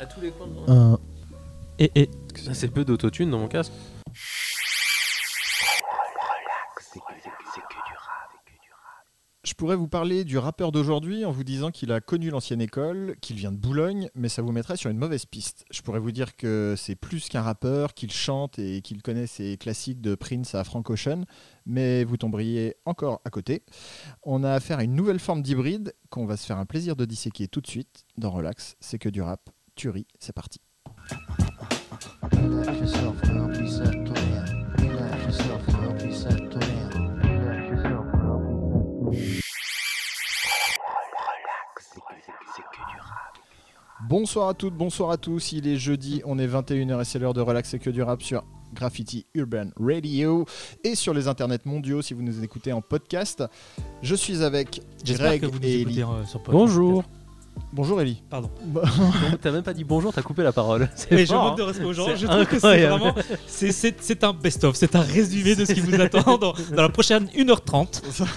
À 0.00 0.06
tous 0.06 0.20
les 0.20 0.30
coins 0.30 0.46
de 0.46 0.70
Un. 0.70 0.96
Et, 1.80 1.90
et 1.96 2.10
Ça, 2.36 2.54
c'est 2.54 2.68
peu 2.68 2.84
d'autotune 2.84 3.30
dans 3.32 3.40
mon 3.40 3.48
casque. 3.48 3.72
Je 9.44 9.54
pourrais 9.54 9.74
vous 9.74 9.88
parler 9.88 10.22
du 10.22 10.38
rappeur 10.38 10.70
d'aujourd'hui 10.70 11.24
en 11.24 11.32
vous 11.32 11.42
disant 11.42 11.72
qu'il 11.72 11.90
a 11.90 12.00
connu 12.00 12.30
l'ancienne 12.30 12.60
école, 12.60 13.16
qu'il 13.20 13.34
vient 13.34 13.50
de 13.50 13.56
Boulogne, 13.56 14.08
mais 14.14 14.28
ça 14.28 14.40
vous 14.40 14.52
mettrait 14.52 14.76
sur 14.76 14.88
une 14.88 14.98
mauvaise 14.98 15.26
piste. 15.26 15.64
Je 15.72 15.82
pourrais 15.82 15.98
vous 15.98 16.12
dire 16.12 16.36
que 16.36 16.74
c'est 16.76 16.94
plus 16.94 17.28
qu'un 17.28 17.42
rappeur, 17.42 17.92
qu'il 17.92 18.12
chante 18.12 18.60
et 18.60 18.82
qu'il 18.82 19.02
connaît 19.02 19.26
ses 19.26 19.56
classiques 19.56 20.00
de 20.00 20.14
Prince 20.14 20.54
à 20.54 20.62
Frank 20.62 20.88
Ocean, 20.90 21.24
mais 21.66 22.04
vous 22.04 22.16
tomberiez 22.16 22.76
encore 22.84 23.20
à 23.24 23.30
côté. 23.30 23.64
On 24.22 24.44
a 24.44 24.52
affaire 24.52 24.78
à 24.78 24.84
une 24.84 24.94
nouvelle 24.94 25.18
forme 25.18 25.42
d'hybride 25.42 25.92
qu'on 26.08 26.24
va 26.24 26.36
se 26.36 26.46
faire 26.46 26.58
un 26.58 26.66
plaisir 26.66 26.94
de 26.94 27.04
disséquer 27.04 27.48
tout 27.48 27.60
de 27.60 27.66
suite 27.66 28.04
dans 28.16 28.30
Relax. 28.30 28.76
C'est 28.78 29.00
que 29.00 29.08
du 29.08 29.22
rap. 29.22 29.50
Tuerie, 29.78 30.08
c'est 30.18 30.32
parti. 30.32 30.58
Bonsoir 44.08 44.48
à 44.48 44.54
toutes, 44.54 44.74
bonsoir 44.74 45.10
à 45.10 45.16
tous. 45.16 45.52
Il 45.52 45.68
est 45.68 45.76
jeudi, 45.76 46.22
on 46.24 46.38
est 46.40 46.46
21h 46.48 47.00
et 47.00 47.04
c'est 47.04 47.20
l'heure 47.20 47.34
de 47.34 47.40
Relax 47.40 47.74
et 47.74 47.78
que 47.78 47.90
du 47.90 48.02
rap 48.02 48.20
sur 48.22 48.44
Graffiti 48.74 49.26
Urban 49.34 49.70
Radio 49.78 50.44
et 50.82 50.96
sur 50.96 51.14
les 51.14 51.28
internets 51.28 51.64
mondiaux 51.64 52.02
si 52.02 52.14
vous 52.14 52.22
nous 52.22 52.42
écoutez 52.42 52.72
en 52.72 52.80
podcast. 52.80 53.44
Je 54.02 54.14
suis 54.16 54.42
avec 54.42 54.80
Greg 55.04 55.40
que 55.40 55.46
vous 55.46 55.58
nous 55.60 55.66
et 55.66 55.82
Ellie. 55.82 56.02
euh, 56.02 56.24
sur. 56.24 56.40
Bonjour. 56.50 57.04
Bonjour 57.72 58.00
Ellie. 58.00 58.22
Pardon. 58.30 58.50
T'as 59.42 59.50
même 59.52 59.62
pas 59.62 59.72
dit 59.74 59.84
bonjour, 59.84 60.12
t'as 60.12 60.22
coupé 60.22 60.42
la 60.42 60.52
parole. 60.52 60.88
C'est 60.94 61.10
Mais 61.12 61.26
je 61.26 61.32
manque 61.34 61.52
hein. 61.52 61.56
de 61.56 61.62
respect 61.62 61.84
aux 61.84 61.92
gens. 61.92 62.06
Je 62.16 62.26
trouve 62.26 62.46
que 62.46 62.58
c'est 62.58 62.86
vraiment. 62.86 63.14
C'est, 63.46 63.72
c'est- 63.72 63.96
c'est 64.00 64.24
un 64.24 64.32
best-of, 64.32 64.74
c'est 64.76 64.94
un 64.96 65.00
résumé 65.00 65.54
de 65.54 65.64
ce 65.64 65.72
qui 65.72 65.80
vous 65.80 66.00
attend 66.00 66.38
dans, 66.38 66.52
dans 66.74 66.82
la 66.82 66.88
prochaine 66.88 67.26
1h30. 67.26 68.02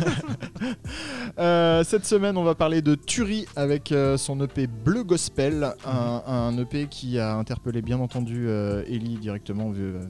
Euh, 1.39 1.83
cette 1.85 2.05
semaine, 2.05 2.37
on 2.37 2.43
va 2.43 2.55
parler 2.55 2.81
de 2.81 2.93
Turi 2.93 3.45
avec 3.55 3.91
euh, 3.91 4.17
son 4.17 4.39
EP 4.41 4.67
Bleu 4.67 5.03
Gospel, 5.03 5.73
un, 5.85 6.21
un 6.27 6.57
EP 6.57 6.87
qui 6.87 7.17
a 7.19 7.35
interpellé 7.35 7.81
bien 7.81 7.99
entendu 7.99 8.45
euh, 8.47 8.83
Ellie 8.87 9.15
directement 9.17 9.69
vu, 9.69 9.81
euh, 9.95 10.01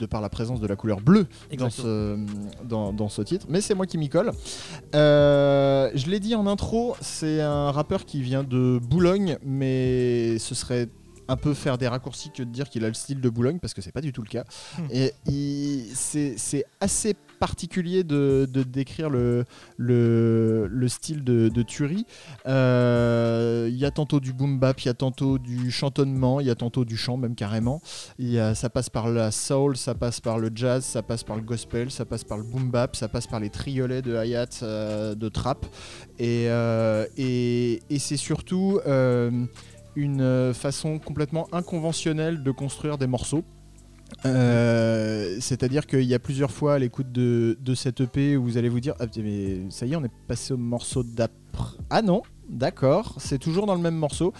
de 0.00 0.06
par 0.06 0.20
la 0.20 0.28
présence 0.28 0.60
de 0.60 0.66
la 0.66 0.76
couleur 0.76 1.00
bleue 1.00 1.26
dans 1.58 1.70
ce, 1.70 2.18
dans, 2.64 2.92
dans 2.92 3.08
ce 3.08 3.22
titre. 3.22 3.46
Mais 3.48 3.60
c'est 3.60 3.74
moi 3.74 3.86
qui 3.86 3.98
m'y 3.98 4.08
colle. 4.08 4.32
Euh, 4.94 5.90
je 5.94 6.06
l'ai 6.08 6.20
dit 6.20 6.34
en 6.34 6.46
intro, 6.46 6.96
c'est 7.00 7.40
un 7.40 7.70
rappeur 7.70 8.04
qui 8.06 8.22
vient 8.22 8.42
de 8.42 8.80
Boulogne, 8.82 9.38
mais 9.44 10.38
ce 10.38 10.54
serait 10.54 10.88
un 11.30 11.36
peu 11.36 11.54
faire 11.54 11.78
des 11.78 11.88
raccourcis 11.88 12.30
que 12.30 12.42
de 12.42 12.50
dire 12.50 12.68
qu'il 12.68 12.84
a 12.84 12.88
le 12.88 12.94
style 12.94 13.20
de 13.20 13.28
Boulogne 13.28 13.58
parce 13.60 13.72
que 13.74 13.82
c'est 13.82 13.92
pas 13.92 14.00
du 14.00 14.12
tout 14.12 14.22
le 14.22 14.28
cas. 14.28 14.44
Hmm. 14.78 14.86
Et 14.90 15.14
c'est 15.94 16.64
assez 16.80 17.14
particulier 17.38 18.04
de, 18.04 18.46
de 18.52 18.62
décrire 18.62 19.08
le, 19.08 19.44
le, 19.78 20.66
le 20.66 20.88
style 20.88 21.24
de, 21.24 21.48
de 21.48 21.62
Turi. 21.62 22.04
Euh, 22.46 23.68
Il 23.70 23.78
y 23.78 23.84
a 23.86 23.90
tantôt 23.90 24.20
du 24.20 24.32
boom 24.32 24.58
bap, 24.58 24.80
il 24.82 24.86
y 24.86 24.88
a 24.90 24.94
tantôt 24.94 25.38
du 25.38 25.70
chantonnement, 25.70 26.40
il 26.40 26.46
y 26.46 26.50
a 26.50 26.54
tantôt 26.54 26.84
du 26.84 26.96
chant 26.96 27.16
même 27.16 27.34
carrément. 27.34 27.80
Y 28.18 28.38
a- 28.38 28.54
ça 28.54 28.68
passe 28.68 28.90
par 28.90 29.08
la 29.08 29.30
soul, 29.30 29.76
ça 29.76 29.94
passe 29.94 30.20
par 30.20 30.38
le 30.38 30.50
jazz, 30.54 30.84
ça 30.84 31.02
passe 31.02 31.24
par 31.24 31.36
le 31.36 31.42
gospel, 31.42 31.90
ça 31.90 32.04
passe 32.04 32.24
par 32.24 32.38
le 32.38 32.44
boom 32.44 32.70
bap, 32.70 32.96
ça 32.96 33.08
passe 33.08 33.26
par 33.26 33.40
les 33.40 33.50
triolets 33.50 34.02
de 34.02 34.14
hi-hat, 34.22 34.62
euh, 34.62 35.14
de 35.14 35.28
trap. 35.28 35.64
Et, 36.18 36.46
euh, 36.48 37.06
et, 37.16 37.80
et 37.88 37.98
c'est 37.98 38.18
surtout 38.18 38.80
euh, 38.86 39.46
une 39.96 40.20
euh, 40.20 40.54
façon 40.54 40.98
complètement 40.98 41.48
inconventionnelle 41.52 42.42
de 42.42 42.50
construire 42.50 42.98
des 42.98 43.06
morceaux. 43.06 43.44
Euh, 44.26 45.36
C'est-à-dire 45.40 45.86
qu'il 45.86 46.02
y 46.02 46.14
a 46.14 46.18
plusieurs 46.18 46.50
fois 46.50 46.74
à 46.74 46.78
l'écoute 46.78 47.12
de, 47.12 47.56
de 47.60 47.74
cette 47.74 48.00
EP 48.00 48.36
où 48.36 48.42
vous 48.42 48.56
allez 48.58 48.68
vous 48.68 48.80
dire 48.80 48.94
ah, 48.98 49.06
mais 49.16 49.70
ça 49.70 49.86
y 49.86 49.92
est 49.92 49.96
on 49.96 50.04
est 50.04 50.12
passé 50.26 50.52
au 50.52 50.56
morceau 50.56 51.04
d'après 51.04 51.78
ah 51.90 52.02
non 52.02 52.22
d'accord 52.48 53.14
c'est 53.18 53.38
toujours 53.38 53.66
dans 53.66 53.76
le 53.76 53.80
même 53.80 53.94
morceau 53.94 54.32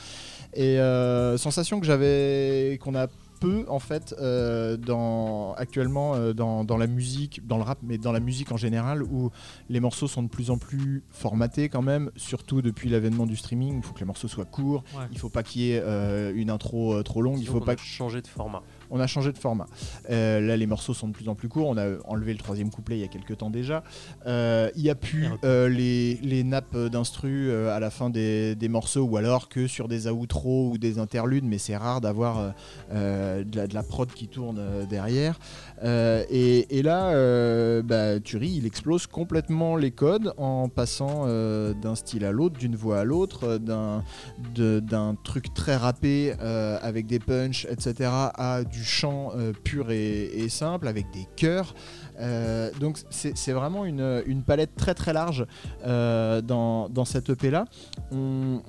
et 0.54 0.80
euh, 0.80 1.36
sensation 1.36 1.78
que 1.78 1.86
j'avais 1.86 2.78
qu'on 2.82 2.96
a 2.96 3.06
peu 3.40 3.64
en 3.68 3.78
fait 3.78 4.14
euh, 4.20 4.76
dans 4.76 5.54
actuellement 5.54 6.14
euh, 6.14 6.32
dans, 6.32 6.62
dans 6.62 6.76
la 6.76 6.86
musique 6.86 7.46
dans 7.46 7.56
le 7.56 7.62
rap 7.64 7.78
mais 7.82 7.98
dans 7.98 8.12
la 8.12 8.20
musique 8.20 8.52
en 8.52 8.56
général 8.56 9.02
où 9.02 9.30
les 9.68 9.80
morceaux 9.80 10.06
sont 10.08 10.22
de 10.22 10.28
plus 10.28 10.50
en 10.50 10.58
plus 10.58 11.02
formatés 11.10 11.68
quand 11.68 11.82
même 11.82 12.10
surtout 12.16 12.60
depuis 12.62 12.88
l'avènement 12.90 13.26
du 13.26 13.36
streaming 13.36 13.78
il 13.78 13.82
faut 13.82 13.94
que 13.94 14.00
les 14.00 14.06
morceaux 14.06 14.28
soient 14.28 14.44
courts 14.44 14.84
Ouais. 14.94 15.04
il 15.12 15.18
faut 15.18 15.30
pas 15.30 15.42
qu'il 15.42 15.62
y 15.62 15.72
ait 15.72 15.82
euh, 15.82 16.32
une 16.34 16.50
intro 16.50 16.94
euh, 16.94 17.02
trop 17.02 17.22
longue 17.22 17.38
il 17.40 17.46
faut 17.46 17.60
pas 17.60 17.72
a 17.72 17.76
changé 17.76 18.20
de 18.22 18.26
format. 18.26 18.62
On 18.90 19.00
a 19.00 19.06
changé 19.06 19.32
de 19.32 19.38
format. 19.38 19.66
Euh, 20.10 20.40
là, 20.40 20.56
les 20.56 20.66
morceaux 20.66 20.94
sont 20.94 21.08
de 21.08 21.12
plus 21.12 21.28
en 21.28 21.34
plus 21.34 21.48
courts. 21.48 21.68
On 21.68 21.76
a 21.76 21.86
enlevé 22.06 22.32
le 22.32 22.38
troisième 22.38 22.70
couplet 22.70 22.96
il 22.98 23.00
y 23.00 23.04
a 23.04 23.08
quelques 23.08 23.38
temps 23.38 23.50
déjà. 23.50 23.82
Euh, 24.26 24.70
Il 24.76 24.82
y 24.82 24.90
a 24.90 24.94
plus 24.94 25.28
euh, 25.44 25.68
les, 25.68 26.16
les 26.22 26.44
nappes 26.44 26.76
d'instru 26.76 27.52
à 27.52 27.80
la 27.80 27.90
fin 27.90 28.10
des, 28.10 28.54
des 28.54 28.68
morceaux 28.68 29.02
ou 29.02 29.16
alors 29.16 29.48
que 29.48 29.66
sur 29.66 29.88
des 29.88 30.08
outros 30.08 30.70
ou 30.70 30.78
des 30.78 30.98
interludes, 30.98 31.44
mais 31.44 31.58
c'est 31.58 31.76
rare 31.76 32.00
d'avoir 32.00 32.54
de, 32.92 33.56
la, 33.56 33.66
de 33.66 33.74
la 33.74 33.82
prod 33.82 34.10
qui 34.12 34.28
tourne 34.28 34.60
derrière. 34.88 35.38
Et, 35.84 36.78
et 36.78 36.82
là, 36.82 37.82
bah, 37.82 38.20
Turi, 38.20 38.50
il 38.56 38.66
explose 38.66 39.06
complètement 39.06 39.76
les 39.76 39.90
codes 39.90 40.32
en 40.36 40.68
passant 40.68 41.26
d'un 41.26 41.94
style 41.94 42.24
à 42.24 42.32
l'autre, 42.32 42.58
d'une 42.58 42.76
voix 42.76 43.00
à 43.00 43.04
l'autre, 43.04 43.58
d'un 43.58 45.14
truc 45.22 45.52
très 45.54 45.76
rappé 45.76 46.34
euh, 46.40 46.78
avec 46.82 47.06
des 47.06 47.18
punchs, 47.18 47.66
etc., 47.70 48.10
à 48.10 48.62
du 48.64 48.79
chant 48.84 49.32
euh, 49.36 49.52
pur 49.52 49.90
et, 49.90 50.48
simple 50.48 50.88
avec 50.88 51.10
des 51.12 51.26
chœurs. 51.36 51.74
Euh, 52.18 52.70
donc 52.80 52.98
c'est 53.10 53.52
vraiment 53.52 53.84
une, 53.84 54.42
palette 54.46 54.74
très 54.76 54.94
très 54.94 55.12
large 55.12 55.46
euh, 55.86 56.40
dans, 56.40 56.88
dans 56.88 57.04
cette 57.04 57.30
EP 57.30 57.50
là. 57.50 57.64
On, 58.12 58.60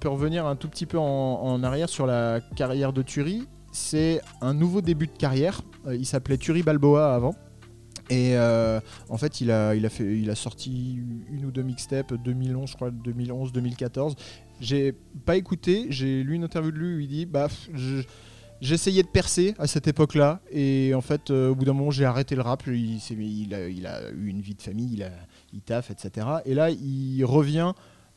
peut 0.00 0.08
revenir 0.08 0.46
un 0.46 0.56
tout 0.56 0.68
petit 0.68 0.86
peu 0.86 0.98
en, 0.98 1.62
arrière 1.62 1.88
sur 1.88 2.06
la 2.06 2.40
carrière 2.56 2.92
de 2.92 3.02
Turi. 3.02 3.46
C'est 3.72 4.20
un 4.40 4.54
nouveau 4.54 4.80
début 4.80 5.06
de 5.06 5.16
carrière. 5.16 5.62
Il 5.90 6.06
s'appelait 6.06 6.38
Turi 6.38 6.62
Balboa 6.62 7.14
avant. 7.14 7.34
Et 8.10 8.36
en 8.38 9.18
fait, 9.18 9.40
il 9.40 9.50
a, 9.50 9.74
il, 9.74 9.84
a 9.84 9.90
fait, 9.90 10.18
il 10.18 10.30
a 10.30 10.34
sorti 10.34 11.00
une 11.30 11.44
ou 11.44 11.50
deux 11.50 11.62
mixtapes 11.62 12.14
2011, 12.14 12.70
je 12.70 12.74
crois, 12.76 12.90
2011, 12.90 13.52
2014. 13.52 14.14
J'ai 14.60 14.92
pas 15.24 15.36
écouté, 15.36 15.86
j'ai 15.90 16.22
lu 16.22 16.34
une 16.34 16.44
interview 16.44 16.72
de 16.72 16.78
lui 16.78 16.96
où 16.96 16.98
il 16.98 17.08
dit 17.08 17.26
bah, 17.26 17.48
je- 17.74 18.02
J'essayais 18.60 19.02
de 19.02 19.08
percer 19.08 19.54
à 19.58 19.66
cette 19.66 19.86
époque-là 19.86 20.40
et 20.50 20.92
en 20.94 21.00
fait 21.00 21.30
euh, 21.30 21.50
au 21.50 21.54
bout 21.54 21.64
d'un 21.64 21.74
moment 21.74 21.90
j'ai 21.92 22.04
arrêté 22.04 22.34
le 22.34 22.42
rap, 22.42 22.64
il, 22.66 23.54
a, 23.54 23.68
il 23.68 23.86
a 23.86 24.10
eu 24.10 24.26
une 24.26 24.40
vie 24.40 24.54
de 24.54 24.62
famille, 24.62 24.90
il, 24.92 25.02
a, 25.04 25.10
il 25.52 25.60
taffe, 25.60 25.90
etc. 25.90 26.26
Et 26.44 26.54
là 26.54 26.70
il 26.70 27.24
revient 27.24 27.72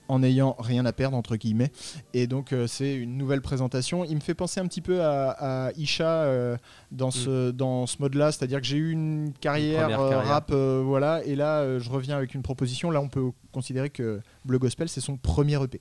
en 0.07 0.19
n'ayant 0.19 0.57
rien 0.59 0.85
à 0.85 0.91
perdre 0.91 1.15
entre 1.15 1.37
guillemets 1.37 1.71
et 2.13 2.27
donc 2.27 2.51
euh, 2.51 2.67
c'est 2.67 2.95
une 2.95 3.17
nouvelle 3.17 3.41
présentation. 3.41 4.03
Il 4.03 4.15
me 4.15 4.19
fait 4.19 4.33
penser 4.33 4.59
un 4.59 4.67
petit 4.67 4.81
peu 4.81 5.01
à, 5.01 5.67
à 5.67 5.71
Isha 5.77 6.05
euh, 6.05 6.57
dans 6.91 7.11
ce, 7.11 7.51
dans 7.51 7.85
ce 7.85 7.97
mode-là, 7.99 8.31
c'est-à-dire 8.31 8.59
que 8.59 8.67
j'ai 8.67 8.77
eu 8.77 8.91
une 8.91 9.31
carrière, 9.39 9.89
euh, 9.89 10.09
carrière. 10.09 10.27
rap, 10.27 10.51
voilà, 10.51 11.23
et 11.23 11.35
là 11.35 11.79
je 11.79 11.89
reviens 11.89 12.17
avec 12.17 12.33
une 12.33 12.41
proposition. 12.41 12.89
Là 12.91 12.99
on 12.99 13.09
peut 13.09 13.31
considérer 13.51 13.89
que 13.89 14.19
Bleu 14.43 14.57
Gospel 14.59 14.89
c'est 14.89 15.01
son 15.01 15.17
premier 15.17 15.61
EP. 15.63 15.79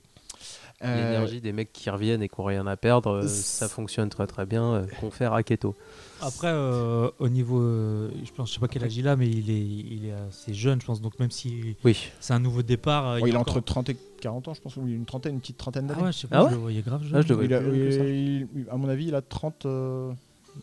Euh, 0.83 0.95
L'énergie 0.95 1.41
des 1.41 1.51
mecs 1.51 1.71
qui 1.71 1.89
reviennent 1.91 2.23
et 2.23 2.27
qui 2.29 2.35
n'ont 2.39 2.45
rien 2.45 2.65
à 2.65 2.75
perdre, 2.75 3.11
euh, 3.23 3.27
ça 3.27 3.67
fonctionne 3.67 4.09
très 4.09 4.25
très 4.25 4.45
bien. 4.47 4.63
euh, 4.73 4.85
confère 4.99 5.33
à 5.33 5.43
Keto. 5.43 5.75
Après, 6.21 6.47
euh, 6.49 7.09
au 7.19 7.29
niveau. 7.29 7.61
euh, 7.61 8.09
je 8.25 8.31
pense, 8.31 8.49
je 8.49 8.53
sais 8.55 8.59
pas 8.59 8.67
quel 8.67 8.83
âge 8.83 8.95
il 8.97 9.07
a, 9.07 9.15
mais 9.15 9.27
il 9.29 9.49
est, 9.51 9.59
il 9.61 10.05
est 10.07 10.13
assez 10.29 10.53
jeune, 10.53 10.81
je 10.81 10.85
pense. 10.87 10.99
Donc, 11.01 11.19
même 11.19 11.29
si 11.31 11.75
Oui. 11.83 11.97
c'est 12.19 12.33
un 12.33 12.39
nouveau 12.39 12.63
départ. 12.63 13.19
il 13.19 13.37
encore- 13.37 13.55
entre 13.57 13.59
30 13.65 13.89
et 13.89 13.97
40 14.21 14.47
ans, 14.47 14.53
je 14.55 14.61
pense, 14.61 14.75
ou 14.77 14.87
une 14.87 15.05
trentaine, 15.05 15.35
une 15.35 15.39
petite 15.41 15.57
trentaine 15.57 15.85
d'années. 15.87 15.99
Ah 16.01 16.05
ouais, 16.05 16.11
je 16.11 16.17
sais 16.19 16.27
pas, 16.27 16.37
Ah 16.37 16.41
je 16.41 16.45
ouais 16.45 16.51
le 16.53 16.57
voyais 16.57 16.81
grave 16.81 17.03
jeune. 17.03 17.15
Ah, 17.15 17.21
je 17.21 17.27
le 17.29 17.35
voyais 17.35 17.49
Il 17.49 17.53
a- 17.53 17.59
plus 17.59 17.75
jeune 17.75 17.89
que 17.89 17.97
ça. 17.97 18.03
il- 18.05 18.47
il- 18.55 18.65
à 18.71 18.77
mon 18.77 18.89
avis, 18.89 19.05
il 19.07 19.15
a 19.15 19.21
30. 19.21 19.65
euh, 19.67 20.11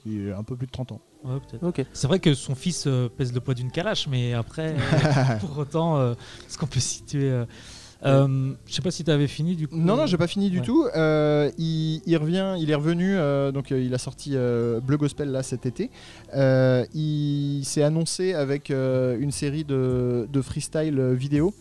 il 0.04 0.32
a 0.32 0.38
un 0.38 0.42
peu 0.42 0.56
plus 0.56 0.66
de 0.66 0.72
30 0.72 0.92
ans. 0.92 1.00
Ouais, 1.24 1.38
peut-être. 1.40 1.64
Ok. 1.64 1.84
C'est 1.92 2.06
vrai 2.06 2.20
que 2.20 2.34
son 2.34 2.54
fils 2.54 2.84
euh, 2.86 3.08
pèse 3.08 3.32
le 3.32 3.40
poids 3.40 3.54
d'une 3.54 3.70
calache, 3.72 4.06
mais 4.06 4.34
après, 4.34 4.74
euh, 4.78 5.36
pour 5.40 5.58
autant, 5.58 5.96
euh, 5.98 6.12
est-ce 6.46 6.56
qu'on 6.58 6.66
peut 6.66 6.78
situer. 6.80 7.30
Euh, 8.04 8.52
je 8.66 8.72
sais 8.74 8.82
pas 8.82 8.90
si 8.92 9.02
tu 9.02 9.10
avais 9.10 9.26
fini 9.26 9.56
du 9.56 9.66
coup. 9.66 9.76
Non, 9.76 9.96
non, 9.96 10.06
j'ai 10.06 10.16
pas 10.16 10.26
fini 10.28 10.50
du 10.50 10.60
Ouais. 10.60 10.64
tout. 10.64 10.86
Euh, 10.94 11.50
il, 11.58 12.00
il 12.06 12.16
revient, 12.16 12.54
il 12.60 12.70
est 12.70 12.74
revenu, 12.76 13.16
euh, 13.16 13.50
donc 13.50 13.72
euh, 13.72 13.80
il 13.80 13.92
a 13.94 13.98
sorti 13.98 14.30
Bleu 14.32 14.96
Gospel 14.96 15.30
là 15.30 15.42
cet 15.42 15.66
été. 15.66 15.90
Il 16.34 17.62
s'est 17.64 17.82
annoncé 17.82 18.34
avec 18.34 18.70
une 18.70 19.30
série 19.32 19.64
de, 19.64 20.28
de 20.32 20.42
freestyle 20.42 21.00
vidéo 21.14 21.52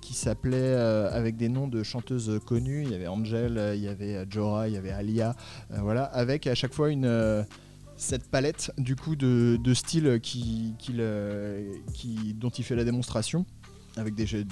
qui 0.00 0.14
s'appelait 0.14 0.74
avec 0.74 1.36
des 1.36 1.48
noms 1.48 1.68
de 1.68 1.82
chanteuses 1.82 2.38
connues. 2.46 2.82
Il 2.84 2.90
y 2.90 2.94
avait 2.94 3.08
Angel, 3.08 3.72
il 3.74 3.82
y 3.82 3.88
avait 3.88 4.26
Jora, 4.28 4.68
il 4.68 4.74
y 4.74 4.76
avait 4.76 4.92
Alia, 4.92 5.34
voilà, 5.70 6.04
avec 6.04 6.46
à 6.46 6.54
chaque 6.54 6.74
fois 6.74 6.90
une 6.90 7.44
cette 7.96 8.28
palette 8.30 8.72
du 8.78 8.96
coup 8.96 9.14
de, 9.14 9.58
de 9.62 9.74
styles 9.74 10.18
qui- 10.20 10.74
dont 12.34 12.48
il 12.50 12.64
fait 12.64 12.74
la 12.74 12.84
démonstration. 12.84 13.46
Avec 13.96 14.14
des 14.14 14.26
jeux- 14.26 14.44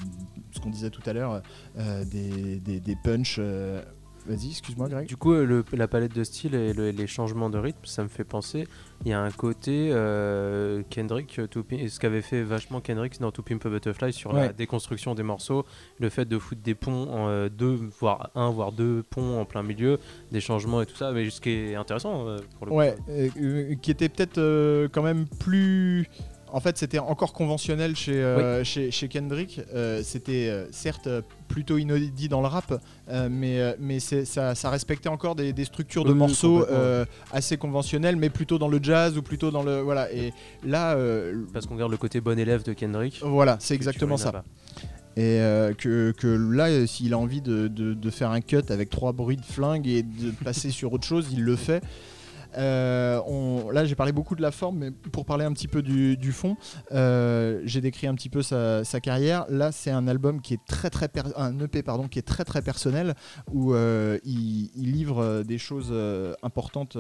ce 0.53 0.61
qu'on 0.61 0.71
disait 0.71 0.91
tout 0.91 1.03
à 1.07 1.13
l'heure, 1.13 1.43
euh, 1.79 2.05
des, 2.05 2.61
des, 2.61 2.81
des 2.81 2.97
punchs. 3.03 3.37
euh, 3.39 3.83
Vas-y, 4.27 4.51
excuse-moi, 4.51 4.91
Greg. 4.91 5.09
Du 5.09 5.17
coup, 5.17 5.33
le- 5.33 5.65
la 5.73 5.89
palette 5.89 6.15
de 6.15 6.25
style 6.25 6.55
et 6.55 6.75
le- 6.75 6.91
les 6.91 7.07
changements 7.07 7.49
de 7.49 7.57
rythme, 7.57 7.79
ça 7.85 8.03
me 8.03 8.09
fait 8.09 8.23
penser. 8.23 8.69
Il 9.07 9.11
y 9.11 9.15
a 9.15 9.21
un 9.23 9.31
côté 9.31 9.89
euh, 9.93 10.83
Kendrick, 10.91 11.41
To 11.51 11.65
ce 11.89 11.99
qu'avait 11.99 12.21
fait 12.21 12.43
vachement 12.43 12.83
Kendrick 12.83 13.19
dans 13.19 13.33
To 13.33 13.43
Pimp 13.43 13.65
a 13.65 13.71
Butterfly 13.71 14.13
sur 14.13 14.35
la 14.35 14.53
déconstruction 14.53 15.15
des 15.15 15.23
morceaux, 15.23 15.65
le 15.99 16.11
fait 16.11 16.27
de 16.27 16.39
foutre 16.39 16.61
des 16.61 16.75
ponts, 16.75 17.09
en, 17.11 17.49
deux, 17.49 17.79
voire 17.99 18.31
un, 18.35 18.51
voire 18.51 18.73
deux 18.73 19.03
ponts 19.09 19.41
en 19.41 19.47
plein 19.47 19.63
milieu, 19.63 19.99
des 20.31 20.43
changements 20.43 20.83
et 20.83 20.87
tout 20.87 20.97
ça. 20.97 21.13
Mais 21.13 21.31
ce 21.31 21.41
qui 21.41 21.49
est 21.51 21.75
intéressant 21.75 22.27
pour 22.59 22.67
le 22.67 22.73
Ouais, 22.73 22.97
coup. 22.97 23.11
euh, 23.11 23.75
qui 23.81 23.91
était 23.91 24.11
peut-être 24.11 24.87
quand 24.93 25.03
même 25.03 25.25
plus. 25.39 26.07
En 26.53 26.61
fait, 26.61 26.77
c'était 26.79 26.99
encore 26.99 27.33
conventionnel 27.33 27.95
chez, 27.97 28.15
euh, 28.15 28.65
chez, 28.65 28.91
chez 28.91 29.09
Kendrick. 29.09 29.61
Euh, 29.75 30.03
c'était 30.05 30.49
euh, 30.49 30.67
certes 30.71 31.09
plutôt 31.49 31.79
inédit 31.79 32.29
dans 32.29 32.41
le 32.41 32.47
rap, 32.47 32.81
euh, 33.09 33.29
mais, 33.31 33.75
mais 33.79 33.99
ça, 34.01 34.55
ça 34.55 34.71
respectait 34.71 35.09
encore 35.09 35.35
des, 35.35 35.53
des 35.53 35.65
structures 35.65 36.05
de 36.05 36.13
Oui, 36.13 36.19
morceaux 36.19 36.65
euh, 36.69 37.05
assez 37.33 37.57
conventionnelles, 37.57 38.17
mais 38.17 38.31
plutôt 38.31 38.59
dans 38.59 38.69
le 38.69 38.79
jazz 38.83 39.17
ou 39.19 39.23
plutôt 39.23 39.51
dans 39.51 39.63
le. 39.63 39.81
Voilà. 39.81 40.13
Et 40.13 40.33
là, 40.65 40.95
euh, 40.95 41.45
Parce 41.53 41.67
qu'on 41.67 41.77
garde 41.77 41.91
le 41.91 41.97
côté 41.97 42.21
bon 42.21 42.39
élève 42.39 42.63
de 42.63 42.73
Kendrick. 42.73 43.21
voilà, 43.23 43.57
c'est 43.61 43.75
exactement 43.75 44.17
ça. 44.17 44.45
Et 45.17 45.41
euh, 45.41 45.75
que, 45.75 46.13
que 46.13 46.29
là, 46.29 46.69
euh, 46.69 46.87
s'il 46.87 47.15
a 47.15 47.19
envie 47.19 47.41
de, 47.41 47.67
de- 47.67 47.95
de 47.95 48.11
faire 48.11 48.31
un 48.31 48.41
cut 48.41 48.63
avec 48.69 48.91
trois 48.91 49.13
bruits 49.13 49.37
de 49.37 49.45
flingue 49.45 49.89
et 49.89 50.03
de 50.05 50.31
passer 50.45 50.71
sur 50.71 50.93
autre 50.93 51.05
chose, 51.05 51.29
il 51.33 51.43
le 51.43 51.57
fait. 51.57 51.83
Euh, 52.57 53.73
là, 53.73 53.85
j'ai 53.85 53.95
parlé 53.95 54.13
beaucoup 54.13 54.35
de 54.35 54.43
la 54.43 54.51
forme, 54.51 54.79
mais 54.79 54.91
pour 54.91 55.25
parler 55.25 55.45
un 55.45 55.53
petit 55.53 55.69
peu 55.69 55.83
du, 55.83 56.33
fond, 56.33 56.57
euh, 56.93 57.61
j'ai 57.65 57.81
décrit 57.81 58.07
un 58.07 58.15
petit 58.15 58.29
peu 58.29 58.43
sa, 58.43 59.01
carrière. 59.03 59.47
Là, 59.49 59.73
c'est 59.73 59.91
un 59.91 60.09
album 60.09 60.41
qui 60.41 60.55
est 60.55 60.65
très 60.67 60.91
très 60.91 61.09
un 61.37 61.59
EP 61.61 61.83
qui 62.11 62.19
est 62.19 62.23
très 62.45 62.63
personnel 62.63 63.15
où 63.53 63.75
euh, 63.75 64.19
il, 64.25 64.71
livre 64.77 65.43
des 65.43 65.59
choses 65.59 65.95
importantes 66.43 66.97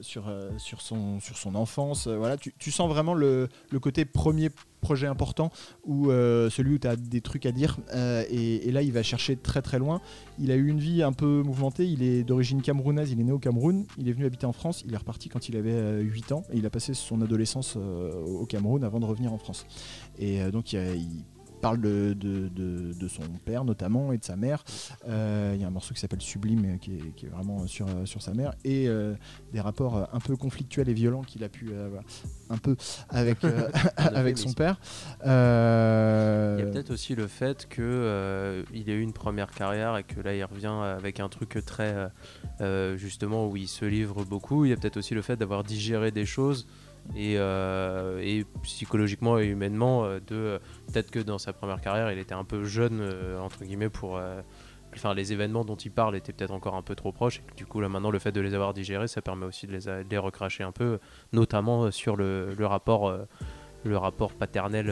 sur 0.00 0.80
son 0.80 1.54
enfance. 1.54 2.08
Voilà, 2.08 2.36
tu, 2.36 2.70
sens 2.70 2.88
vraiment 2.88 3.14
le 3.14 3.48
côté 3.80 4.04
premier 4.04 4.50
projet 4.80 5.06
important 5.06 5.50
ou 5.84 6.10
euh, 6.10 6.50
celui 6.50 6.74
où 6.74 6.78
tu 6.78 6.86
as 6.86 6.96
des 6.96 7.20
trucs 7.20 7.46
à 7.46 7.52
dire 7.52 7.78
Euh, 7.94 8.24
et, 8.30 8.70
là 8.70 8.82
il 8.82 8.92
va 8.92 9.02
chercher 9.02 9.36
très 9.36 9.62
très 9.62 9.78
loin. 9.78 10.00
Il 10.38 10.50
a 10.50 10.56
eu 10.56 10.68
une 10.68 10.78
vie 10.78 11.02
un 11.02 11.12
peu 11.12 11.42
mouvementée. 11.42 11.86
Il 11.86 12.02
est 12.02 12.24
d'origine 12.24 12.62
camerounaise. 12.62 13.10
Il 13.12 13.20
est 13.20 13.24
né 13.24 13.32
au 13.32 13.38
Cameroun. 13.38 13.86
Il 13.98 14.08
est 14.08 14.12
venu 14.12 14.26
habiter 14.26 14.46
en 14.46 14.52
France. 14.52 14.82
Il 14.86 14.92
est 14.92 14.96
reparti 14.96 15.28
quand 15.28 15.48
il 15.48 15.56
avait 15.56 15.72
euh, 15.72 16.00
8 16.00 16.32
ans. 16.32 16.42
Et 16.52 16.58
il 16.58 16.66
a 16.66 16.70
passé 16.70 16.94
son 16.94 17.22
adolescence 17.22 17.74
euh, 17.76 18.12
au 18.24 18.46
Cameroun 18.46 18.84
avant 18.84 19.00
de 19.00 19.06
revenir 19.06 19.32
en 19.32 19.38
France. 19.38 19.66
Et 20.18 20.42
euh, 20.42 20.50
donc 20.50 20.72
il 20.72 21.24
parle 21.60 21.80
de, 21.80 22.12
de- 22.14 22.48
de- 22.48 22.92
de 22.92 23.08
son 23.08 23.22
père 23.44 23.64
notamment 23.64 24.12
et 24.12 24.18
de 24.18 24.24
sa 24.24 24.36
mère 24.36 24.62
Euh, 25.08 25.52
il 25.54 25.60
y 25.60 25.64
a 25.64 25.66
un 25.66 25.70
morceau 25.70 25.94
qui 25.94 26.00
s'appelle 26.00 26.20
Sublime 26.20 26.64
euh, 26.64 26.76
qui 26.78 26.92
est, 26.96 27.14
qui 27.16 27.26
est 27.26 27.28
vraiment 27.28 27.66
sur, 27.66 27.86
euh, 27.88 28.04
sur 28.06 28.22
sa 28.22 28.32
mère 28.34 28.52
et 28.64 28.88
euh, 28.88 29.14
des 29.52 29.60
rapports 29.60 30.08
un 30.12 30.20
peu 30.20 30.36
conflictuels 30.36 30.88
et 30.88 30.94
violents 30.94 31.22
qu'il 31.22 31.42
a 31.44 31.48
pu 31.48 31.72
avoir 31.74 32.02
un 32.50 32.58
peu 32.58 32.76
avec, 33.08 33.38
avec 33.96 34.38
son 34.38 34.52
père 34.52 34.78
Il 35.22 35.28
y 35.28 36.62
a 36.62 36.66
peut-être 36.72 36.90
aussi 36.90 37.14
le 37.14 37.26
fait 37.26 37.66
euh, 37.82 38.62
il 38.72 38.88
a 38.90 38.94
eu 38.94 39.00
une 39.00 39.12
première 39.12 39.50
carrière 39.50 39.96
et 39.96 40.04
que 40.04 40.20
là 40.20 40.34
il 40.34 40.44
revient 40.44 40.66
avec 40.96 41.20
un 41.20 41.28
truc 41.28 41.58
très 41.66 42.08
justement 42.96 43.48
où 43.48 43.56
il 43.56 43.68
se 43.68 43.84
livre 43.84 44.24
beaucoup. 44.24 44.64
Il 44.64 44.70
y 44.70 44.72
a 44.72 44.76
peut-être 44.76 44.96
aussi 44.96 45.14
le 45.14 45.22
fait 45.22 45.36
d'avoir 45.36 45.64
digéré 45.64 46.10
des 46.10 46.26
choses 46.26 46.66
et, 47.14 47.34
euh, 47.38 48.20
et 48.22 48.44
psychologiquement 48.62 49.38
et 49.38 49.46
humainement 49.46 50.04
euh, 50.04 50.18
de 50.26 50.34
euh, 50.34 50.58
peut-être 50.92 51.10
que 51.10 51.18
dans 51.18 51.38
sa 51.38 51.52
première 51.52 51.80
carrière 51.80 52.10
il 52.10 52.18
était 52.18 52.34
un 52.34 52.44
peu 52.44 52.64
jeune 52.64 53.02
entre 53.40 53.64
guillemets 53.64 53.90
pour 53.90 54.20
Enfin, 54.94 55.12
les 55.12 55.34
événements 55.34 55.62
dont 55.62 55.76
il 55.76 55.90
parle 55.90 56.16
étaient 56.16 56.32
peut-être 56.32 56.52
encore 56.52 56.74
un 56.74 56.80
peu 56.80 56.94
trop 56.94 57.12
proches. 57.12 57.42
Et 57.52 57.54
du 57.54 57.66
coup, 57.66 57.82
là, 57.82 57.88
maintenant, 57.90 58.10
le 58.10 58.18
fait 58.18 58.32
de 58.32 58.40
les 58.40 58.54
avoir 58.54 58.72
digérés, 58.72 59.08
ça 59.08 59.20
permet 59.20 59.44
aussi 59.44 59.66
de 59.66 59.78
les, 60.08 60.16
recracher 60.16 60.64
un 60.64 60.72
peu, 60.72 61.00
notamment 61.34 61.90
sur 61.90 62.16
le, 62.16 62.56
rapport 62.60 63.14
le 63.84 63.98
rapport 63.98 64.32
paternel 64.32 64.90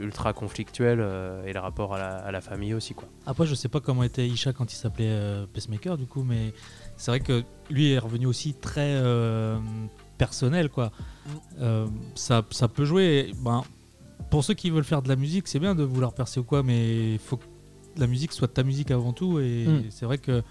ultra 0.00 0.32
conflictuel 0.32 0.98
et 1.44 1.52
le 1.52 1.60
rapport 1.60 1.94
à 1.94 2.32
la, 2.32 2.40
famille 2.40 2.72
aussi 2.72 2.94
quoi. 2.94 3.06
Après, 3.26 3.44
je 3.44 3.54
sais 3.54 3.68
pas 3.68 3.80
comment 3.80 4.02
était 4.02 4.26
Isha 4.26 4.54
quand 4.54 4.72
il 4.72 4.76
s'appelait 4.76 5.10
euh, 5.10 5.46
Pacemaker, 5.52 5.98
du 5.98 6.06
coup, 6.06 6.22
mais 6.22 6.54
c'est 6.96 7.10
vrai 7.10 7.20
que 7.20 7.42
lui 7.68 7.92
est 7.92 7.98
revenu 7.98 8.24
aussi 8.24 8.54
très 8.54 8.94
personnel, 10.18 10.68
quoi. 10.68 10.92
Euh, 11.60 11.86
ça, 12.14 12.42
ça 12.50 12.68
peut 12.68 12.84
jouer. 12.84 13.32
Ben, 13.42 13.62
pour 14.30 14.44
ceux 14.44 14.54
qui 14.54 14.70
veulent 14.70 14.84
faire 14.84 15.02
de 15.02 15.08
la 15.08 15.16
musique, 15.16 15.48
c'est 15.48 15.58
bien 15.60 15.74
de 15.74 15.82
vouloir 15.84 16.12
percer 16.12 16.40
ou 16.40 16.44
quoi, 16.44 16.62
mais 16.62 17.12
il 17.14 17.18
faut 17.18 17.36
que 17.36 17.44
la 17.96 18.06
musique 18.06 18.32
soit 18.32 18.48
ta 18.48 18.62
musique 18.62 18.90
avant 18.90 19.12
tout. 19.12 19.38
Et 19.40 19.66
Mm. 19.66 19.82
c'est 19.90 20.06
vrai 20.06 20.18
que 20.18 20.42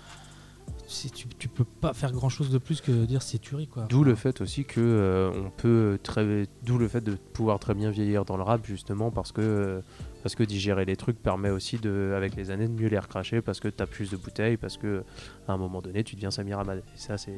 si 0.88 1.12
tu, 1.12 1.28
tu 1.40 1.48
peux 1.50 1.64
pas 1.66 1.94
faire 1.94 2.12
grand 2.12 2.30
chose 2.30 2.50
de 2.50 2.58
plus 2.58 2.80
que 2.82 3.06
dire 3.06 3.22
c'est 3.22 3.40
tuerie, 3.40 3.68
quoi. 3.68 3.86
D'où 3.90 4.04
le 4.04 4.16
fait 4.16 4.40
aussi 4.42 4.64
que 4.64 4.80
euh, 4.80 5.32
on 5.36 5.50
peut 5.50 6.00
très 6.04 6.48
d'où 6.64 6.78
le 6.78 6.88
fait 6.88 7.02
de 7.02 7.14
pouvoir 7.16 7.60
très 7.60 7.74
bien 7.74 7.90
vieillir 7.92 8.24
dans 8.26 8.38
le 8.38 8.44
rap 8.44 8.66
justement 8.66 9.12
parce 9.12 9.32
que 9.32 9.42
euh, 9.42 9.82
parce 10.24 10.34
que 10.36 10.44
digérer 10.44 10.86
les 10.86 10.96
trucs 10.96 11.22
permet 11.22 11.50
aussi 11.50 11.78
de 11.78 12.14
avec 12.16 12.36
les 12.36 12.50
années 12.50 12.68
de 12.68 12.74
mieux 12.74 12.88
les 12.88 12.98
recracher 12.98 13.42
parce 13.42 13.60
que 13.60 13.68
tu 13.68 13.84
as 13.84 13.86
plus 13.88 14.10
de 14.10 14.18
bouteilles 14.18 14.58
parce 14.58 14.78
que 14.78 15.04
à 15.48 15.54
un 15.54 15.58
moment 15.58 15.82
donné 15.82 16.04
tu 16.04 16.16
deviens 16.16 16.32
Samir 16.32 16.58
Hamad 16.60 16.80
et 16.80 16.98
ça 16.98 17.18
c'est 17.18 17.38